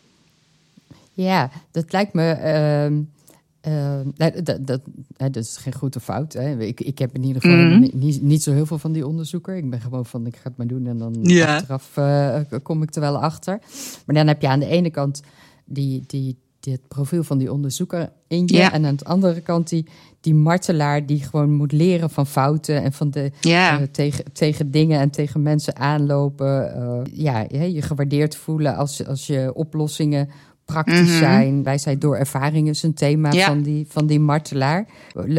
[1.14, 2.38] Ja, dat lijkt me.
[2.90, 3.17] Uh
[3.66, 4.80] uh, dat, dat, dat,
[5.16, 6.32] dat, is geen goed of fout.
[6.32, 6.58] Hè.
[6.58, 7.88] Ik, ik heb in ieder geval mm.
[7.92, 9.56] niet, niet zo heel veel van die onderzoeker.
[9.56, 12.94] Ik ben gewoon van, ik ga het maar doen en dan achteraf uh, kom ik
[12.94, 13.58] er wel achter.
[14.06, 15.22] Maar dan heb je aan de ene kant
[15.64, 18.62] die, die, die het profiel van die onderzoeker in je.
[18.62, 19.86] En aan de andere kant die,
[20.20, 25.00] die martelaar die gewoon moet leren van fouten en van de uh, tegen, tegen dingen
[25.00, 26.74] en tegen mensen aanlopen.
[26.76, 30.28] Uh, ja, je gewaardeerd voelen als, als je oplossingen
[30.72, 31.18] praktisch mhm.
[31.18, 31.62] zijn.
[31.62, 34.86] Wij zijn door ervaring is een thema van, die, van die martelaar.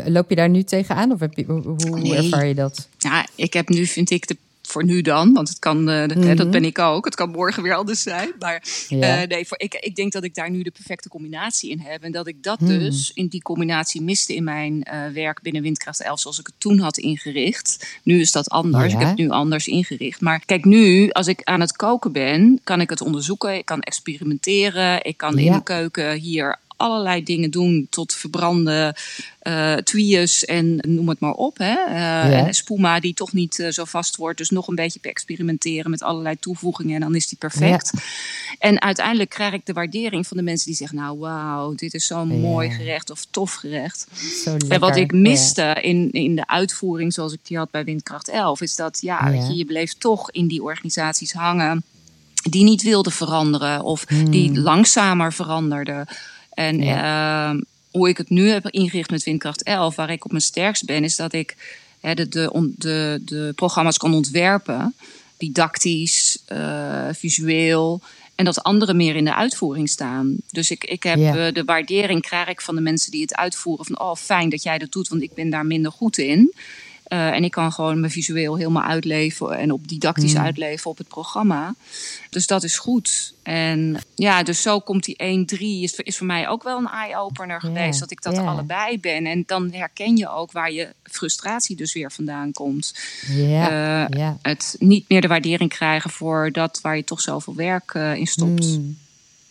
[0.05, 2.89] Loop je daar nu tegenaan of heb je, hoe ervaar je dat?
[2.97, 4.37] Ja, ik heb nu, vind ik, de
[4.71, 6.49] voor nu dan, want het kan, uh, dat mhm.
[6.49, 7.05] ben ik ook.
[7.05, 8.31] Het kan morgen weer anders zijn.
[8.39, 9.21] Maar ja.
[9.21, 12.03] uh, nee, voor, ik, ik denk dat ik daar nu de perfecte combinatie in heb.
[12.03, 12.79] En dat ik dat mhm.
[12.79, 16.55] dus in die combinatie miste in mijn uh, werk binnen Windkracht 11, zoals ik het
[16.57, 17.99] toen had ingericht.
[18.03, 18.91] Nu is dat anders.
[18.91, 18.99] Ja.
[18.99, 20.21] Ik heb het nu anders ingericht.
[20.21, 23.55] Maar kijk, nu, als ik aan het koken ben, kan ik het onderzoeken.
[23.55, 25.03] Ik kan experimenteren.
[25.03, 28.95] Ik kan in de keuken hier allerlei dingen doen tot verbranden
[29.43, 31.57] uh, en noem het maar op.
[31.57, 31.75] Hè.
[32.45, 34.37] Uh, Spuma die toch niet uh, zo vast wordt.
[34.37, 37.91] Dus nog een beetje experimenteren met allerlei toevoegingen en dan is die perfect.
[37.93, 38.01] Ja.
[38.59, 40.97] En uiteindelijk krijg ik de waardering van de mensen die zeggen...
[40.97, 42.35] nou wauw, dit is zo'n ja.
[42.35, 44.07] mooi gerecht of tof gerecht.
[44.67, 48.61] En wat ik miste in, in de uitvoering zoals ik die had bij Windkracht 11...
[48.61, 51.83] is dat ja, je, je bleef toch in die organisaties hangen
[52.49, 54.29] die niet wilden veranderen of hmm.
[54.29, 56.07] die langzamer veranderden.
[56.59, 57.53] En ja.
[57.53, 60.85] uh, hoe ik het nu heb ingericht met Windkracht 11, waar ik op mijn sterkst
[60.85, 61.55] ben, is dat ik
[61.99, 64.95] hè, de, de, de, de, programma's kan ontwerpen,
[65.37, 68.01] didactisch, uh, visueel.
[68.35, 70.35] En dat anderen meer in de uitvoering staan.
[70.51, 71.47] Dus ik, ik heb ja.
[71.47, 73.85] uh, de waardering krijg ik van de mensen die het uitvoeren.
[73.85, 76.53] Van oh, fijn dat jij dat doet, want ik ben daar minder goed in.
[77.09, 80.41] Uh, en ik kan gewoon me visueel helemaal uitleven en op didactisch mm.
[80.41, 81.75] uitleven op het programma.
[82.29, 83.33] Dus dat is goed.
[83.43, 87.59] En ja, dus zo komt die 1-3 is, is voor mij ook wel een eye-opener
[87.59, 87.87] geweest.
[87.87, 87.99] Yeah.
[87.99, 88.47] Dat ik dat yeah.
[88.47, 89.25] allebei ben.
[89.25, 92.99] En dan herken je ook waar je frustratie dus weer vandaan komt.
[93.27, 94.09] Yeah.
[94.09, 98.15] Uh, het niet meer de waardering krijgen voor dat waar je toch zoveel werk uh,
[98.15, 98.65] in stopt.
[98.65, 98.97] Mm.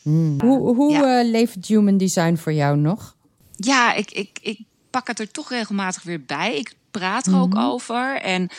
[0.02, 0.40] Mm.
[0.40, 1.20] Hoe, hoe ja.
[1.20, 3.14] uh, leeft human design voor jou nog?
[3.56, 6.56] Ja, ik, ik, ik pak het er toch regelmatig weer bij.
[6.56, 7.70] Ik praat er ook mm -hmm.
[7.70, 8.20] over.
[8.20, 8.50] En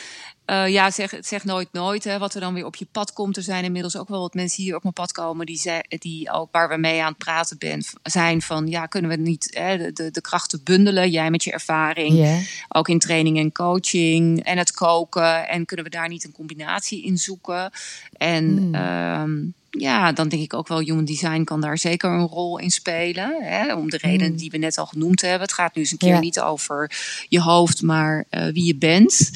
[0.50, 3.36] uh, ja, zeg, zeg nooit nooit hè, wat er dan weer op je pad komt.
[3.36, 6.30] Er zijn inmiddels ook wel wat mensen hier op mijn pad komen die, ze, die
[6.30, 9.76] ook waar we mee aan het praten ben, zijn van ja, kunnen we niet hè,
[9.76, 11.10] de, de, de krachten bundelen?
[11.10, 12.38] Jij met je ervaring, yeah.
[12.68, 15.48] ook in training en coaching en het koken.
[15.48, 17.70] En kunnen we daar niet een combinatie in zoeken?
[18.12, 18.74] En mm.
[18.74, 22.70] um, ja, dan denk ik ook wel, human design kan daar zeker een rol in
[22.70, 23.42] spelen.
[23.42, 25.40] Hè, om de redenen die we net al genoemd hebben.
[25.40, 26.20] Het gaat nu eens een keer ja.
[26.20, 26.90] niet over
[27.28, 29.30] je hoofd, maar uh, wie je bent.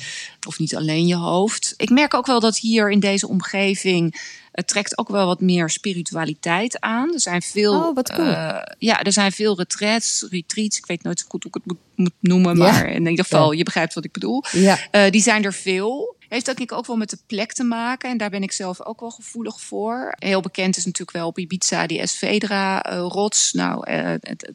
[0.46, 1.74] Of niet alleen je hoofd.
[1.76, 4.22] Ik merk ook wel dat hier in deze omgeving.
[4.52, 7.12] Het trekt ook wel wat meer spiritualiteit aan.
[7.12, 8.28] Er zijn veel, oh, wat cool.
[8.28, 10.78] uh, ja, er zijn veel retreats, retreats.
[10.78, 12.62] Ik weet nooit zo goed hoe ik het moet, moet noemen, ja.
[12.62, 13.58] maar in ieder geval, ja.
[13.58, 14.44] je begrijpt wat ik bedoel.
[14.52, 14.74] Uh,
[15.10, 16.16] die zijn er veel.
[16.34, 18.10] Heeft denk ik ook wel met de plek te maken.
[18.10, 20.14] En daar ben ik zelf ook wel gevoelig voor.
[20.18, 23.52] Heel bekend is natuurlijk wel op Ibiza die Esvedra-rots.
[23.52, 24.52] Uh, nou, uh, het,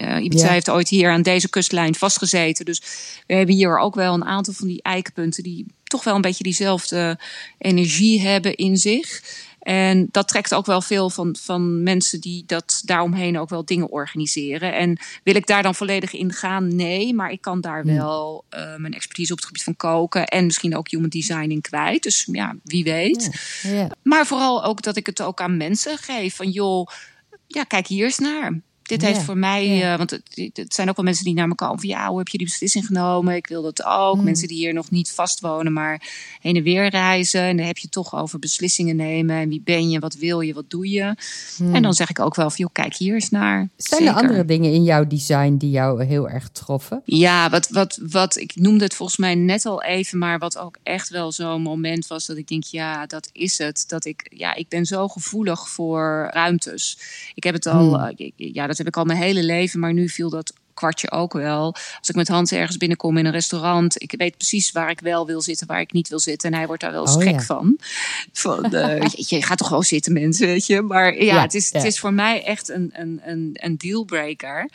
[0.00, 0.52] uh, Ibiza ja.
[0.52, 2.64] heeft ooit hier aan deze kustlijn vastgezeten.
[2.64, 2.82] Dus
[3.26, 6.44] we hebben hier ook wel een aantal van die eikenpunten die toch wel een beetje
[6.44, 7.18] diezelfde
[7.58, 9.22] energie hebben in zich.
[9.66, 13.90] En dat trekt ook wel veel van, van mensen die dat daaromheen ook wel dingen
[13.90, 14.74] organiseren.
[14.74, 16.76] En wil ik daar dan volledig in gaan?
[16.76, 20.44] Nee, maar ik kan daar wel uh, mijn expertise op het gebied van koken en
[20.44, 22.02] misschien ook human design in kwijt.
[22.02, 23.30] Dus ja, wie weet.
[23.62, 23.90] Ja.
[24.02, 26.36] Maar vooral ook dat ik het ook aan mensen geef.
[26.36, 26.88] Van joh,
[27.46, 30.96] ja, kijk hier eens naar dit heeft voor mij, uh, want het, het, zijn ook
[30.96, 33.34] wel mensen die naar me komen van ja, hoe heb je die beslissing genomen?
[33.34, 34.16] Ik wil dat ook.
[34.16, 34.24] Mm.
[34.24, 36.02] Mensen die hier nog niet vast wonen, maar
[36.40, 37.40] heen en weer reizen.
[37.40, 39.36] En dan heb je toch over beslissingen nemen.
[39.36, 41.14] En wie ben je, wat wil je, wat doe je?
[41.58, 41.74] Mm.
[41.74, 43.68] En dan zeg ik ook wel van joh, kijk hier eens naar.
[43.76, 47.02] Zijn er andere dingen in jouw design die jou heel erg troffen?
[47.04, 50.78] Ja, wat, wat, wat ik noemde het volgens mij net al even, maar wat ook
[50.82, 53.84] echt wel zo'n moment was dat ik denk, ja, dat is het.
[53.88, 56.98] Dat ik, ja, ik ben zo gevoelig voor ruimtes.
[57.34, 58.14] Ik heb het al, mm.
[58.18, 61.10] uh, ja, dat dat heb ik al mijn hele leven, maar nu viel dat kwartje
[61.10, 61.74] ook wel.
[61.98, 65.26] Als ik met Hans ergens binnenkom in een restaurant, ik weet precies waar ik wel
[65.26, 66.50] wil zitten, waar ik niet wil zitten.
[66.50, 67.78] En hij wordt daar wel eens oh, gek van.
[68.32, 70.82] van uh, je, gaat toch gewoon zitten, mensen, weet je.
[70.82, 74.68] Maar ja, het, is, het is voor mij echt een, een, een, een dealbreaker.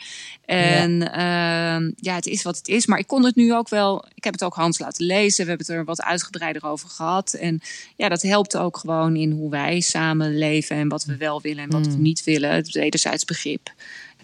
[0.44, 1.80] En ja.
[1.80, 2.86] Uh, ja, het is wat het is.
[2.86, 4.04] Maar ik kon het nu ook wel.
[4.14, 5.44] Ik heb het ook Hans laten lezen.
[5.44, 7.32] We hebben het er wat uitgebreider over gehad.
[7.32, 7.60] En
[7.96, 11.62] ja, dat helpt ook gewoon in hoe wij samen leven en wat we wel willen
[11.62, 12.02] en wat we mm.
[12.02, 12.50] niet willen.
[12.50, 13.72] Het wederzijds begrip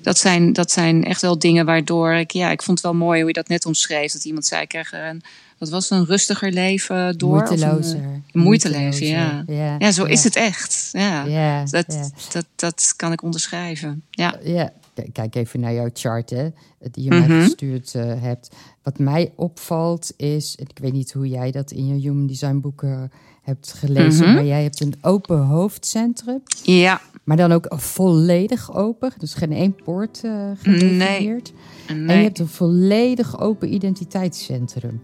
[0.03, 3.19] dat zijn, dat zijn echt wel dingen waardoor ik, ja, ik vond het wel mooi
[3.19, 4.13] hoe je dat net omschreef.
[4.13, 5.23] Dat iemand zei, ik krijg een,
[5.59, 7.31] wat was een rustiger leven door?
[7.31, 8.01] Moeitelozer.
[8.01, 9.45] Een, moeitelozer, ja.
[9.47, 9.77] ja.
[9.79, 10.89] Ja, zo is het echt.
[10.93, 14.03] Ja, ja dat, Dat, dat kan ik onderschrijven.
[14.11, 14.39] Ja.
[14.43, 14.73] ja.
[15.13, 16.49] Kijk even naar jouw chart, hè,
[16.91, 17.43] die je mij mhm.
[17.43, 18.49] gestuurd uh, hebt.
[18.83, 23.13] Wat mij opvalt is, ik weet niet hoe jij dat in je Human Design boeken
[23.49, 24.35] hebt gelezen, mhm.
[24.35, 26.43] maar jij hebt een open hoofdcentrum.
[26.63, 27.01] Ja.
[27.25, 31.53] Maar dan ook volledig open, dus geen één poort uh, gedefinieerd.
[31.89, 32.07] Nee.
[32.07, 35.03] En je hebt een volledig open identiteitscentrum.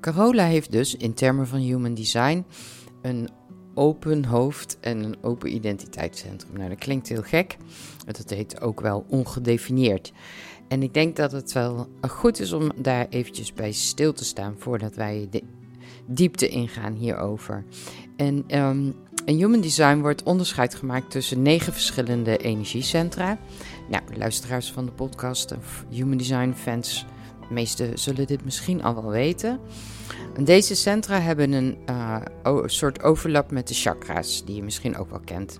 [0.00, 2.44] Carola heeft dus in termen van human design
[3.02, 3.28] een
[3.74, 6.56] open hoofd en een open identiteitscentrum.
[6.56, 7.56] Nou, dat klinkt heel gek.
[8.06, 10.12] Dat heet ook wel ongedefinieerd.
[10.68, 14.54] En ik denk dat het wel goed is om daar eventjes bij stil te staan
[14.58, 15.42] voordat wij de
[16.06, 17.64] diepte ingaan hierover.
[18.16, 18.44] En
[19.24, 23.38] in Human Design wordt onderscheid gemaakt tussen negen verschillende energiecentra.
[23.88, 27.06] Nou, luisteraars van de podcast of Human Design fans,
[27.48, 29.60] de meesten zullen dit misschien al wel weten.
[30.44, 35.20] deze centra hebben een uh, soort overlap met de chakra's, die je misschien ook wel
[35.24, 35.58] kent.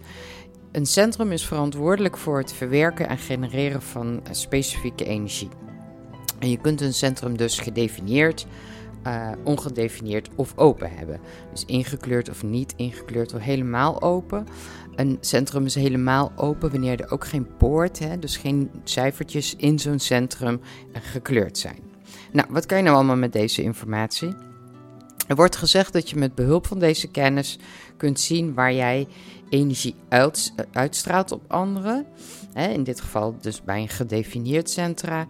[0.73, 5.49] Een centrum is verantwoordelijk voor het verwerken en genereren van specifieke energie.
[6.39, 8.47] En je kunt een centrum dus gedefinieerd
[9.07, 11.21] uh, ongedefinieerd of open hebben.
[11.53, 14.47] Dus ingekleurd of niet ingekleurd of helemaal open.
[14.95, 19.79] Een centrum is helemaal open wanneer er ook geen poort, hè, dus geen cijfertjes in
[19.79, 20.61] zo'n centrum
[20.93, 21.79] gekleurd zijn.
[22.33, 24.35] Nou, wat kan je nou allemaal met deze informatie?
[25.29, 27.59] Er wordt gezegd dat je met behulp van deze kennis
[27.97, 29.07] kunt zien waar jij
[29.49, 29.95] energie
[30.73, 32.07] uitstraalt op anderen.
[32.55, 35.27] In dit geval dus bij een gedefinieerd centra.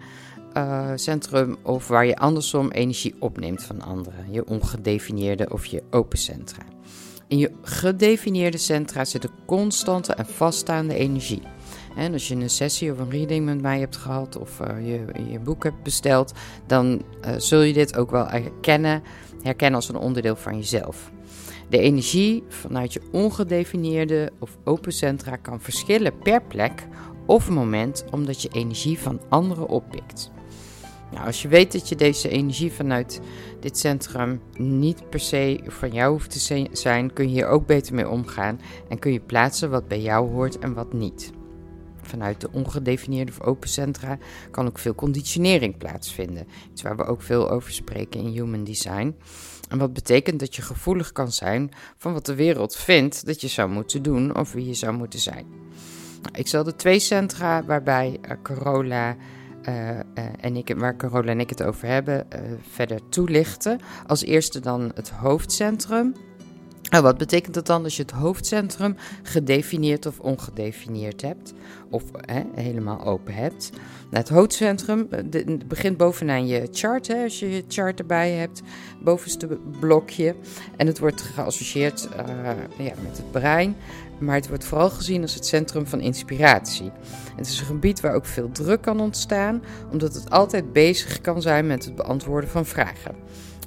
[0.54, 4.32] Eh, centrum of waar je andersom energie opneemt van anderen.
[4.32, 6.62] Je ongedefinieerde of je open centra.
[7.26, 11.42] In je gedefinieerde centra zit een constante en vaststaande energie.
[11.96, 15.04] En als je een sessie of een reading met mij hebt gehad of uh, je,
[15.30, 16.32] je boek hebt besteld,
[16.66, 19.02] dan uh, zul je dit ook wel herkennen,
[19.42, 21.10] herkennen als een onderdeel van jezelf.
[21.68, 26.86] De energie vanuit je ongedefinieerde of open centra kan verschillen per plek
[27.26, 30.32] of moment omdat je energie van anderen oppikt.
[31.14, 33.20] Nou, als je weet dat je deze energie vanuit
[33.61, 37.94] dit centrum niet per se van jou hoeft te zijn, kun je hier ook beter
[37.94, 41.31] mee omgaan en kun je plaatsen wat bij jou hoort en wat niet.
[42.03, 44.18] Vanuit de ongedefinieerde of open centra
[44.50, 46.46] kan ook veel conditionering plaatsvinden.
[46.72, 49.16] Iets waar we ook veel over spreken in Human Design.
[49.68, 53.48] En wat betekent dat je gevoelig kan zijn van wat de wereld vindt dat je
[53.48, 55.46] zou moeten doen of wie je zou moeten zijn.
[56.33, 59.16] Ik zal de twee centra waarbij uh, Corolla
[59.68, 59.98] uh, uh,
[60.40, 63.81] en ik, waar Carola en ik het over hebben, uh, verder toelichten.
[64.07, 66.14] Als eerste dan het hoofdcentrum.
[66.90, 71.55] Nou, wat betekent dat dan als je het hoofdcentrum gedefinieerd of ongedefinieerd hebt?
[71.90, 72.03] Of
[72.55, 73.70] helemaal open hebt?
[74.11, 75.09] Nou, het hoofdcentrum
[75.66, 78.62] begint bovenaan je chart, als je je chart erbij hebt,
[79.03, 79.46] bovenste
[79.81, 80.35] blokje.
[80.77, 82.09] En het wordt geassocieerd
[82.79, 83.77] ja, met het brein
[84.18, 86.90] maar het wordt vooral gezien als het centrum van inspiratie.
[87.37, 91.42] Het is een gebied waar ook veel druk kan ontstaan, omdat het altijd bezig kan
[91.42, 93.14] zijn met het beantwoorden van vragen.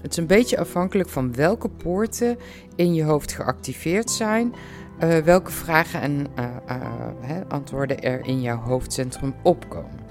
[0.02, 2.38] Het is een beetje afhankelijk van welke poorten
[2.76, 4.54] in je hoofd geactiveerd zijn,
[5.04, 10.07] uh, welke vragen en uh, uh, antwoorden er in jouw hoofdcentrum opkomen.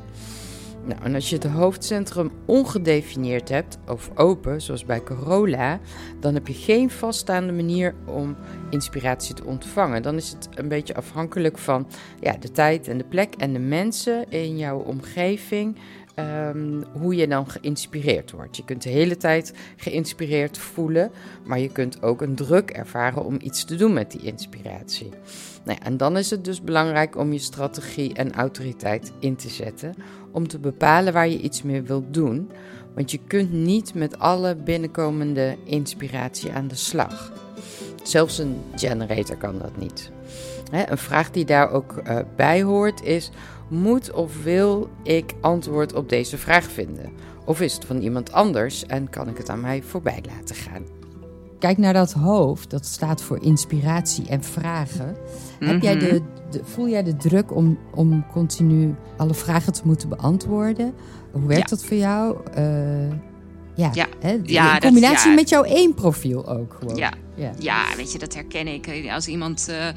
[0.86, 5.80] Nou, en als je het hoofdcentrum ongedefinieerd hebt of open, zoals bij Corolla,
[6.20, 8.36] dan heb je geen vaststaande manier om
[8.70, 10.02] inspiratie te ontvangen.
[10.02, 11.86] Dan is het een beetje afhankelijk van
[12.20, 15.78] ja, de tijd en de plek en de mensen in jouw omgeving.
[16.54, 18.56] Um, hoe je dan geïnspireerd wordt.
[18.56, 21.10] Je kunt de hele tijd geïnspireerd voelen,
[21.44, 25.10] maar je kunt ook een druk ervaren om iets te doen met die inspiratie.
[25.64, 29.94] Nou en dan is het dus belangrijk om je strategie en autoriteit in te zetten
[30.36, 32.50] om te bepalen waar je iets mee wilt doen.
[32.94, 37.32] Want je kunt niet met alle binnenkomende inspiratie aan de slag.
[38.02, 40.10] Zelfs een generator kan dat niet.
[40.70, 43.30] een vraag die daar ook uh, bij hoort is:
[43.68, 47.12] moet of wil ik antwoord op deze vraag vinden?
[47.44, 50.95] Of is het van iemand anders en kan ik het aan mij voorbij laten gaan?
[51.66, 55.16] Kijk naar dat hoofd, dat staat voor inspiratie en vragen.
[55.58, 60.08] Heb jij de, de, voel jij de druk om, om continu alle vragen te moeten
[60.08, 60.94] beantwoorden?
[61.32, 62.36] Hoe werkt dat voor jou?
[62.58, 63.10] Uh,
[63.74, 64.06] ja, ja.
[64.20, 64.32] Hè?
[64.32, 66.96] in combinatie met jouw één profiel ook gewoon.
[66.96, 67.52] Ja, ja.
[67.58, 69.10] ja, weet je, dat herken ik.
[69.10, 69.88] Als iemand uh,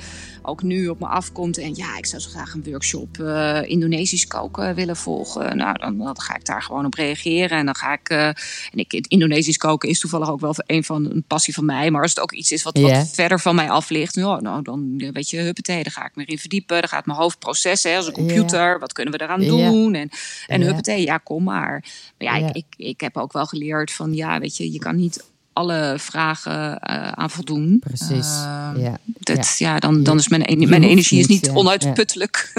[0.41, 4.27] ook nu op me afkomt en ja, ik zou zo graag een workshop uh, Indonesisch
[4.27, 5.57] koken willen volgen.
[5.57, 7.57] Nou, dan, dan, ga ik daar gewoon op reageren.
[7.57, 8.35] En dan ga ik, uh, en
[8.73, 11.91] ik, Indonesisch koken is toevallig ook wel een van een passie van mij.
[11.91, 14.61] Maar als het ook iets is wat, wat verder van mij af ligt, nou, nou,
[14.61, 16.79] dan weet je, huppatee, daar ga ik me in verdiepen.
[16.79, 18.79] Dan gaat mijn hoofd processen als een computer.
[18.79, 19.93] Wat kunnen we eraan doen?
[19.93, 20.09] En,
[20.47, 21.83] en huppatee, ja, kom maar.
[22.17, 24.95] Maar ja, ik, ik, ik heb ook wel geleerd van, ja, weet je, je kan
[24.95, 25.23] niet
[25.59, 27.77] alle vragen uh, aan voldoen.
[27.79, 28.27] Precies.
[28.75, 28.97] Ja.
[29.05, 29.73] Dat, ja.
[29.73, 29.79] ja.
[29.79, 32.53] dan, dan is mijn, mijn energie is niet onuitputtelijk.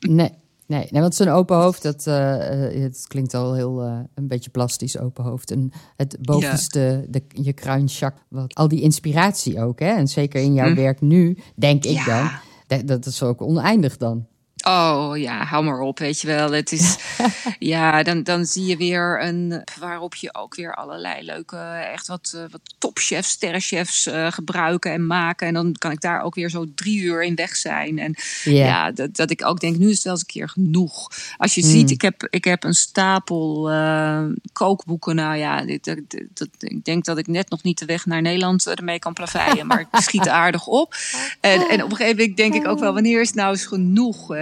[0.00, 0.30] nee.
[0.66, 2.36] Nee, nee, want zo'n open hoofd, dat, uh,
[2.82, 3.82] het klinkt al heel
[4.14, 5.50] een beetje plastisch, open hoofd.
[5.50, 9.88] En het bovenste, de, je kruinchak, wat al die inspiratie ook, hè?
[9.88, 10.74] En zeker in jouw hm.
[10.74, 12.30] werk nu, denk ik dan,
[12.66, 14.26] dat, dat is ook oneindig dan.
[14.66, 16.52] Oh ja, hou maar op, weet je wel.
[16.52, 16.96] Het is,
[17.58, 21.56] ja, dan, dan zie je weer een, waarop je ook weer allerlei leuke,
[21.92, 25.46] echt wat, uh, wat topchefs, sterrenchefs uh, gebruiken en maken.
[25.46, 27.98] En dan kan ik daar ook weer zo drie uur in weg zijn.
[27.98, 31.10] En ja, dat, dat ik ook denk, nu is het wel eens een keer genoeg.
[31.36, 31.92] Als je ziet, mm.
[31.92, 35.14] ik heb, ik heb een stapel uh, kookboeken.
[35.14, 35.98] Nou ja, dit, dat,
[36.34, 39.66] dat, ik denk dat ik net nog niet de weg naar Nederland ermee kan plaveien.
[39.66, 40.94] maar ik schiet aardig op.
[41.40, 43.66] En, en op een gegeven moment denk ik ook wel, wanneer is het nou eens
[43.66, 44.32] genoeg?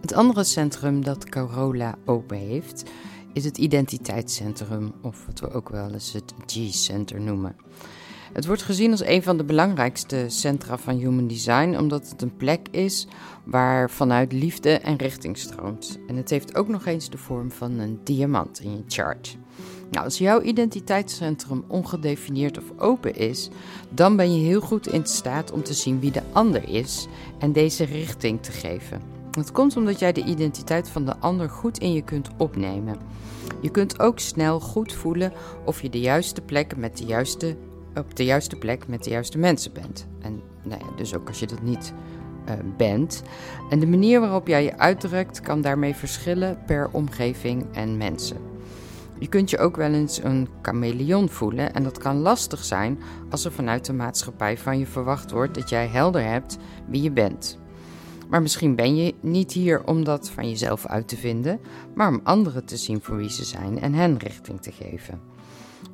[0.00, 2.90] Het andere centrum dat Corolla open heeft,
[3.32, 7.56] is het identiteitscentrum, of wat we ook wel eens het G-center noemen.
[8.32, 12.36] Het wordt gezien als een van de belangrijkste centra van human design, omdat het een
[12.36, 13.06] plek is
[13.44, 15.98] waar vanuit liefde en richting stroomt.
[16.06, 19.36] En het heeft ook nog eens de vorm van een diamant in je chart.
[19.90, 23.48] Nou, als jouw identiteitscentrum ongedefinieerd of open is,
[23.90, 27.06] dan ben je heel goed in staat om te zien wie de ander is
[27.38, 29.00] en deze richting te geven.
[29.30, 32.96] Dat komt omdat jij de identiteit van de ander goed in je kunt opnemen.
[33.60, 35.32] Je kunt ook snel goed voelen
[35.64, 37.56] of je de juiste plek met de juiste,
[37.94, 40.06] op de juiste plek met de juiste mensen bent.
[40.20, 41.92] En nou ja, dus ook als je dat niet
[42.48, 43.22] uh, bent.
[43.70, 48.55] En de manier waarop jij je uitdrukt kan daarmee verschillen per omgeving en mensen.
[49.18, 52.98] Je kunt je ook wel eens een chameleon voelen en dat kan lastig zijn
[53.30, 57.10] als er vanuit de maatschappij van je verwacht wordt dat jij helder hebt wie je
[57.10, 57.58] bent.
[58.28, 61.60] Maar misschien ben je niet hier om dat van jezelf uit te vinden,
[61.94, 65.20] maar om anderen te zien voor wie ze zijn en hen richting te geven.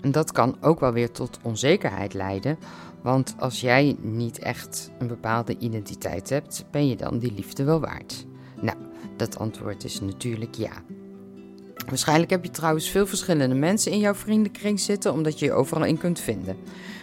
[0.00, 2.58] En dat kan ook wel weer tot onzekerheid leiden,
[3.02, 7.80] want als jij niet echt een bepaalde identiteit hebt, ben je dan die liefde wel
[7.80, 8.26] waard?
[8.60, 8.78] Nou,
[9.16, 10.72] dat antwoord is natuurlijk ja.
[11.88, 15.84] Waarschijnlijk heb je trouwens veel verschillende mensen in jouw vriendenkring zitten, omdat je je overal
[15.84, 16.56] in kunt vinden.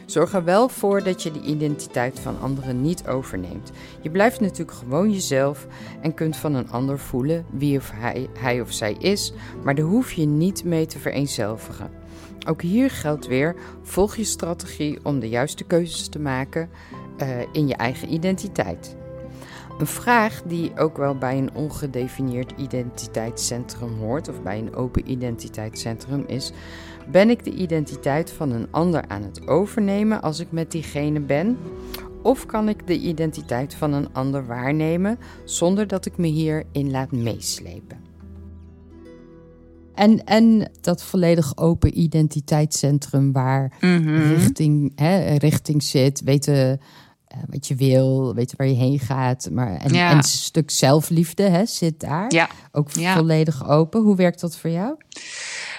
[0.05, 3.71] Zorg er wel voor dat je de identiteit van anderen niet overneemt.
[4.01, 5.67] Je blijft natuurlijk gewoon jezelf
[6.01, 9.85] en kunt van een ander voelen wie of hij, hij of zij is, maar daar
[9.85, 11.89] hoef je niet mee te vereenzelvigen.
[12.47, 16.69] Ook hier geldt weer: volg je strategie om de juiste keuzes te maken
[17.21, 18.97] uh, in je eigen identiteit.
[19.79, 26.23] Een vraag die ook wel bij een ongedefinieerd identiteitscentrum hoort, of bij een open identiteitscentrum,
[26.27, 26.51] is:
[27.11, 31.57] Ben ik de identiteit van een ander aan het overnemen als ik met diegene ben?
[32.21, 37.11] Of kan ik de identiteit van een ander waarnemen zonder dat ik me hierin laat
[37.11, 37.97] meeslepen?
[39.93, 44.33] En, en dat volledig open identiteitscentrum waar mhm.
[44.33, 46.79] richting, hè, richting zit, weten
[47.35, 49.49] uh, wat je wil, weten waar je heen gaat.
[49.51, 52.33] Maar, en, en een stuk zelfliefde hè, zit daar.
[52.33, 52.49] Ja.
[52.71, 54.01] Ook volledig open.
[54.01, 54.95] Hoe werkt dat voor jou?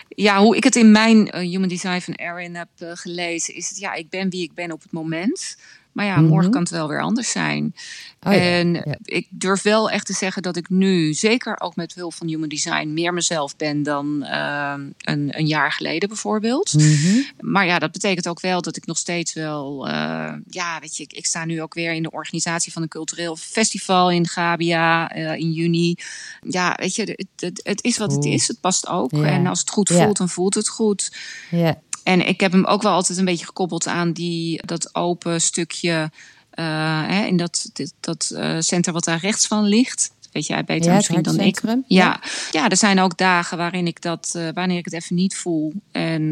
[0.08, 3.68] Ja, hoe ik het in mijn uh, Human Design van Erin heb uh, gelezen, is
[3.68, 5.56] het ja, ik ben wie ik ben op het moment.
[5.92, 6.50] Maar ja, morgen mhm.
[6.50, 7.74] kan het wel weer anders zijn.
[8.22, 12.14] Oh en ik durf wel echt te zeggen dat ik nu, zeker ook met hulp
[12.14, 16.72] van Human Design, meer mezelf ben dan ehm, een, een, jaar geleden bijvoorbeeld.
[16.72, 17.20] Mhm.
[17.40, 21.02] Maar ja, dat betekent ook wel dat ik nog steeds wel, uh, ja, weet je,
[21.02, 25.16] ik, ik, sta nu ook weer in de organisatie van een cultureel festival in Gabia
[25.16, 25.94] uh, in juni.
[26.40, 28.48] Ja, weet je, het, het, het is wat het is.
[28.48, 29.12] Het past ook.
[29.12, 31.12] En als het goed voelt, dan voelt het goed.
[31.50, 31.80] Ja.
[32.02, 36.10] En ik heb hem ook wel altijd een beetje gekoppeld aan die, dat open stukje
[36.54, 40.12] uh, hè, in dat, dit, dat uh, center wat daar rechts van ligt.
[40.32, 41.60] Weet jij beter ja, misschien dan ik.
[41.62, 41.78] Ja.
[41.86, 42.20] ja.
[42.50, 42.68] Ja.
[42.68, 45.72] er zijn ook dagen waarin ik dat, uh, wanneer ik het even niet voel.
[45.90, 46.30] En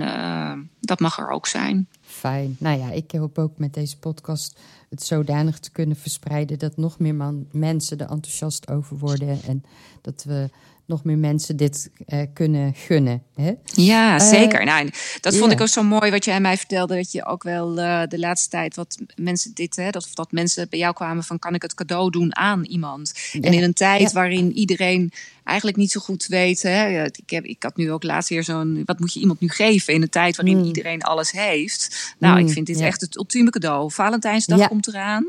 [0.81, 1.89] dat mag er ook zijn.
[2.01, 2.57] Fijn.
[2.59, 4.59] Nou ja, ik hoop ook met deze podcast
[4.89, 9.41] het zodanig te kunnen verspreiden dat nog meer man, mensen er enthousiast over worden.
[9.47, 9.64] En
[10.03, 10.51] dat we
[10.89, 13.22] nog meer mensen dit uh, kunnen gunnen.
[13.34, 13.53] Hè?
[13.64, 14.64] Ja, eh, zeker.
[14.64, 16.97] nou, dat vond ik ook zo mooi wat je aan mij vertelde.
[16.97, 20.68] Dat je ook wel uh, de laatste tijd wat mensen dit, hè, dat, dat mensen
[20.70, 23.12] bij jou kwamen van kan ik het cadeau doen aan iemand.
[23.32, 25.12] En in een tijd waarin iedereen
[25.45, 26.72] eigenlijk niet zo goed weten.
[26.72, 27.05] Hè.
[27.05, 28.82] Ik, heb, ik had nu ook laatst weer zo'n.
[28.84, 30.64] Wat moet je iemand nu geven in een tijd waarin mm.
[30.64, 32.14] iedereen alles heeft?
[32.18, 33.93] Nou, ik mm, vind dit echt het ultieme cadeau.
[33.93, 35.24] Valentijnsdag komt eraan.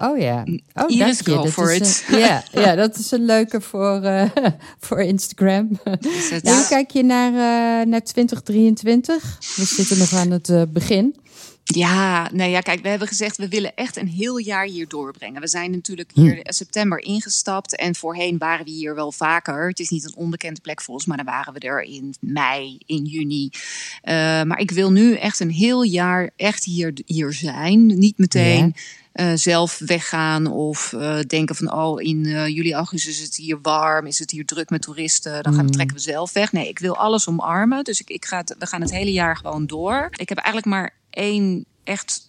[0.00, 0.44] Oh ja.
[0.74, 2.04] Oh, Iris, go for it.
[2.10, 4.00] ja, ja, dat is een leuke voor,
[4.86, 5.68] voor Instagram.
[6.42, 9.38] Hoe kijk je naar, uh, naar 2023?
[9.56, 11.14] We zitten nog aan het begin.
[11.74, 15.40] Ja, nee, ja, kijk, we hebben gezegd we willen echt een heel jaar hier doorbrengen.
[15.40, 16.52] We zijn natuurlijk hier in hm.
[16.52, 19.68] september ingestapt en voorheen waren we hier wel vaker.
[19.68, 22.78] Het is niet een onbekende plek voor ons, maar dan waren we er in mei,
[22.86, 23.50] in juni.
[23.52, 24.12] Uh,
[24.42, 27.86] maar ik wil nu echt een heel jaar echt hier, hier zijn.
[27.86, 28.74] Niet meteen.
[29.14, 33.58] Uh, zelf weggaan of uh, denken van oh in uh, juli augustus is het hier
[33.62, 35.70] warm is het hier druk met toeristen dan gaan, mm.
[35.70, 38.66] trekken we zelf weg nee ik wil alles omarmen dus ik, ik ga het, we
[38.66, 42.25] gaan het hele jaar gewoon door ik heb eigenlijk maar één echt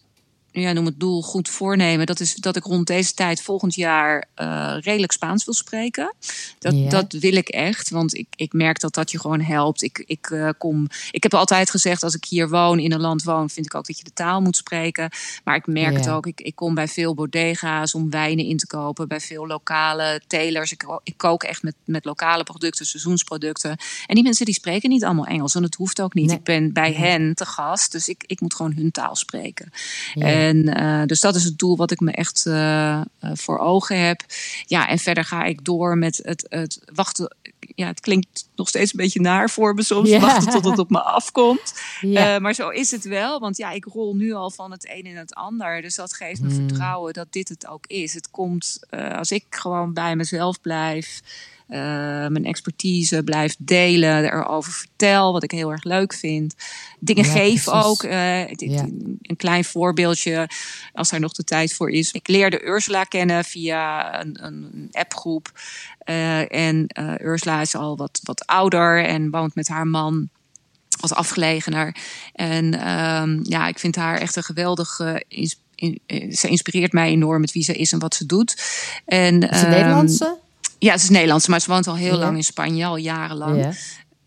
[0.62, 2.06] ja, noem het doel goed voornemen.
[2.06, 6.14] Dat is dat ik rond deze tijd volgend jaar uh, redelijk Spaans wil spreken.
[6.60, 9.82] Dat, dat wil ik echt, want ik, ik merk dat dat je gewoon helpt.
[9.82, 13.24] Ik, ik, uh, kom, ik heb altijd gezegd, als ik hier woon, in een land
[13.24, 15.10] woon, vind ik ook dat je de taal moet spreken.
[15.44, 18.68] Maar ik merk het ook, ik, ik kom bij veel bodega's om wijnen in te
[18.68, 20.72] kopen, bij veel lokale telers.
[20.72, 23.78] Ik, ik kook echt met, met lokale producten, seizoensproducten.
[24.06, 26.32] En die mensen die spreken niet allemaal Engels en het hoeft ook niet.
[26.32, 29.72] Ik ben bij hen te gast, dus ik, ik moet gewoon hun taal spreken.
[30.48, 33.02] En uh, dus dat is het doel wat ik me echt uh,
[33.34, 34.24] voor ogen heb.
[34.66, 37.36] Ja, en verder ga ik door met het, het wachten.
[37.60, 40.18] Ja, het klinkt nog steeds een beetje naar voor me soms.
[40.18, 41.74] Wachten tot het op me afkomt.
[42.40, 43.40] Maar zo is het wel.
[43.40, 45.82] Want ja, ik rol nu al van het een in het ander.
[45.82, 46.68] Dus dat geeft me hmm.
[46.68, 48.14] vertrouwen dat dit het ook is.
[48.14, 48.80] Het komt
[49.16, 51.22] als ik gewoon bij mezelf blijf.
[51.70, 51.78] Uh,
[52.28, 56.56] mijn expertise blijf delen, erover vertel, wat ik heel erg leuk vind.
[57.00, 58.04] Dingen geef ook.
[58.04, 60.50] Uh, Een klein voorbeeldje,
[60.94, 62.12] als er nog de tijd voor is.
[62.12, 65.52] Ik leerde Ursula kennen via een, een appgroep.
[66.10, 66.88] Uh, en
[67.22, 70.30] Ursula is al wat, wat ouder en woont met haar man
[71.00, 71.96] wat afgelegener.
[72.34, 75.24] En um, ja, ik vind haar echt een geweldige
[75.76, 76.00] in,
[76.32, 78.62] ze inspireert mij enorm met wie ze is en wat ze doet.
[79.06, 80.38] En, is um, Nederlandse?
[80.80, 83.76] Ja, ze is Nederlands, maar ze woont al heel lang in Spanje, al jarenlang.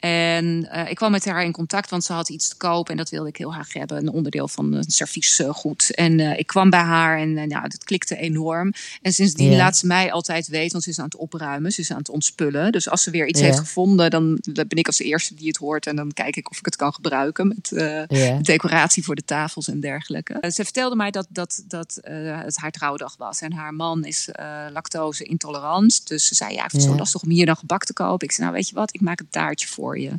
[0.01, 2.97] En uh, ik kwam met haar in contact, want ze had iets te koop en
[2.97, 3.97] dat wilde ik heel graag hebben.
[3.97, 5.95] Een onderdeel van een serviesgoed.
[5.95, 8.73] En uh, ik kwam bij haar en uh, nou, dat klikte enorm.
[9.03, 11.91] En sindsdien laat ze mij altijd weten, want ze is aan het opruimen, ze is
[11.91, 12.73] aan het ontspullen.
[12.73, 15.57] Dus als ze weer iets heeft gevonden, dan ben ik als de eerste die het
[15.57, 15.87] hoort.
[15.87, 17.69] En dan kijk ik of ik het kan gebruiken met
[18.47, 20.53] decoratie voor de tafels en dergelijke.
[20.53, 23.41] ze vertelde mij dat, dat, dat het haar trouwdag was.
[23.41, 24.29] En haar man is
[24.73, 26.09] lactose intolerant.
[26.09, 28.27] Dus ze zei, ja, ik vind het zo lastig om hier dan gebak te kopen.
[28.27, 30.11] Ik zei, nou weet je wat, ik maak een taartje voor je.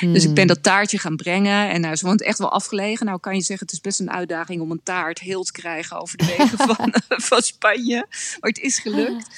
[0.00, 0.46] Dus ik ben hmm.
[0.46, 1.70] dat taartje gaan brengen.
[1.70, 3.06] En nou, ze woont echt wel afgelegen.
[3.06, 6.00] Nou kan je zeggen, het is best een uitdaging om een taart heel te krijgen
[6.00, 8.06] over de wegen van, van Spanje.
[8.40, 9.28] Maar het is gelukt.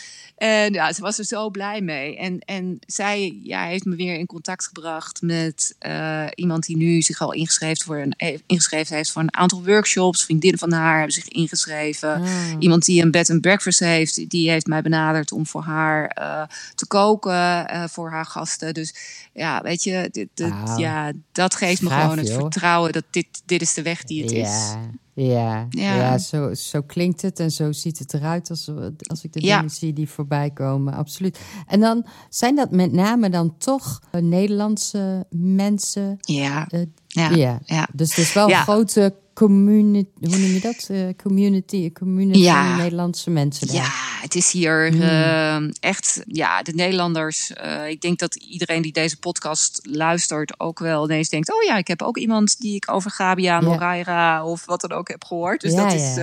[0.43, 2.17] En ja, ze was er zo blij mee.
[2.17, 7.03] En, en zij ja, heeft me weer in contact gebracht met uh, iemand die nu
[7.03, 10.25] zich al ingeschreven, voor een, eh, ingeschreven heeft voor een aantal workshops.
[10.25, 12.15] Vriendinnen van haar hebben zich ingeschreven.
[12.15, 12.29] Ah.
[12.59, 16.43] Iemand die een bed and breakfast heeft, die heeft mij benaderd om voor haar uh,
[16.75, 18.75] te koken uh, voor haar gasten.
[18.75, 18.95] Dus
[19.33, 23.63] ja, weet je, dit, dit, ja, dat geeft me gewoon het vertrouwen dat dit, dit
[23.63, 24.43] is de weg die het ja.
[24.43, 24.75] is.
[25.15, 25.95] Ja, ja.
[25.97, 28.71] ja zo, zo klinkt het en zo ziet het eruit als,
[29.03, 30.95] als ik de dingen zie die voorbij komen.
[30.95, 31.41] Absoluut.
[31.67, 36.17] En dan zijn dat met name dan toch Nederlandse mensen.
[36.21, 36.69] Ja.
[37.13, 37.61] Ja.
[37.65, 37.89] ja.
[37.93, 40.89] Dus het is wel een grote community, hoe noem je dat?
[40.91, 42.77] Uh, community, community ja.
[42.77, 43.77] Nederlandse mensen daar.
[43.77, 43.91] Ja,
[44.21, 45.01] het is hier hmm.
[45.01, 47.53] uh, echt, ja, de Nederlanders.
[47.65, 51.77] Uh, ik denk dat iedereen die deze podcast luistert ook wel ineens denkt: oh ja,
[51.77, 55.61] ik heb ook iemand die ik over Gabiaan, Moraira of wat dan ook heb gehoord.
[55.61, 56.19] Dus dat is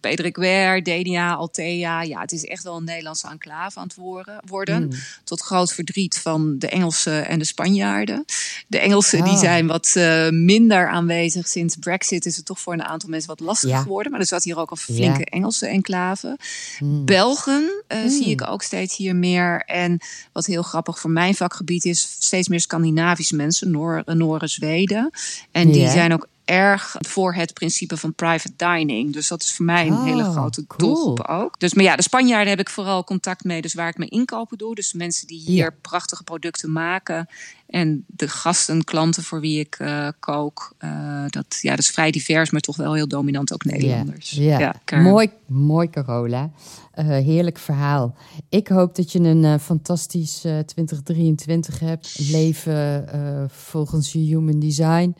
[0.00, 2.02] Pedrik Wer, Denia, Altea.
[2.02, 3.96] Ja, het is echt wel een Nederlandse enclave aan het
[4.46, 4.76] worden.
[4.76, 5.00] Hmm.
[5.24, 8.24] Tot groot verdriet van de Engelsen en de Spanjaarden.
[8.66, 9.38] De Engelsen die ah.
[9.38, 9.94] zijn wat
[10.30, 12.26] minder aanwezig sinds Brexit.
[12.26, 14.12] Is het toch voor een aantal mensen wat lastig geworden.
[14.12, 16.38] Maar er zat hier ook een flinke Engelse enclave.
[16.78, 17.04] Hmm.
[17.04, 19.60] Belgen uh, zie ik ook steeds hier meer.
[19.60, 19.98] En
[20.32, 25.10] wat heel grappig voor mijn vakgebied is, steeds meer Scandinavische mensen, Noor, Noren, Zweden.
[25.50, 29.12] En die zijn ook erg voor het principe van private dining.
[29.12, 31.60] Dus dat is voor mij een hele oh, grote doelgroep ook.
[31.60, 33.62] Dus, maar ja, de Spanjaarden heb ik vooral contact mee.
[33.62, 34.74] Dus waar ik mijn inkopen doe.
[34.74, 37.28] Dus mensen die hier prachtige producten maken.
[37.66, 40.74] En de gasten, klanten voor wie ik uh, kook.
[40.78, 44.30] Uh, dat, ja, dat is vrij divers, maar toch wel heel dominant ook Nederlanders.
[44.30, 45.00] Ja, ja.
[45.00, 46.50] mooi, mooi Carola.
[46.98, 48.14] Uh, heerlijk verhaal.
[48.48, 52.18] Ik hoop dat je een fantastisch 2023 hebt.
[52.18, 53.08] Leven
[53.50, 55.14] volgens je human design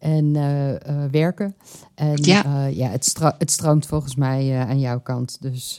[0.00, 0.76] en uh, uh,
[1.10, 1.54] werken.
[1.94, 5.36] En ja, uh, ja het, het, stroomt volgens mij aan jouw kant.
[5.40, 5.78] Dus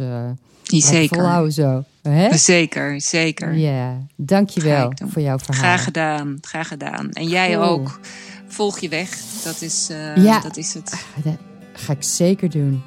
[0.64, 1.18] zeker.
[1.18, 1.84] volhouden zo.
[2.02, 2.38] Hè?
[2.38, 3.54] Zeker, zeker.
[3.54, 5.64] Ja, dankjewel voor jouw verhaal.
[5.64, 7.12] Graag gedaan, graag gedaan.
[7.12, 8.00] En jij ook.
[8.48, 9.10] Volg je weg,
[9.44, 10.40] dat is, ja.
[10.40, 10.92] dat is het.
[10.92, 11.38] Ah, dat
[11.74, 12.84] ga ik zeker doen.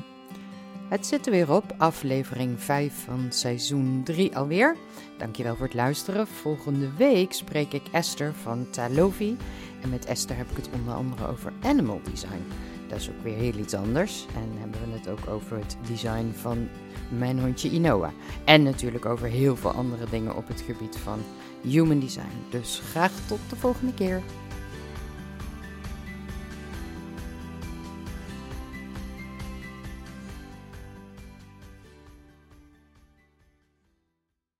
[0.88, 4.76] Het zit er weer op, aflevering 5 van seizoen 3 alweer.
[5.18, 6.26] Dankjewel voor het luisteren.
[6.26, 9.36] Volgende week spreek ik Esther van Talovi.
[9.84, 12.44] En met Esther heb ik het onder andere over animal design.
[12.88, 14.26] Dat is ook weer heel iets anders.
[14.34, 16.68] En hebben we het ook over het design van
[17.08, 18.12] mijn hondje Inoa.
[18.44, 21.18] En natuurlijk over heel veel andere dingen op het gebied van
[21.62, 22.44] human design.
[22.50, 24.22] Dus graag tot de volgende keer.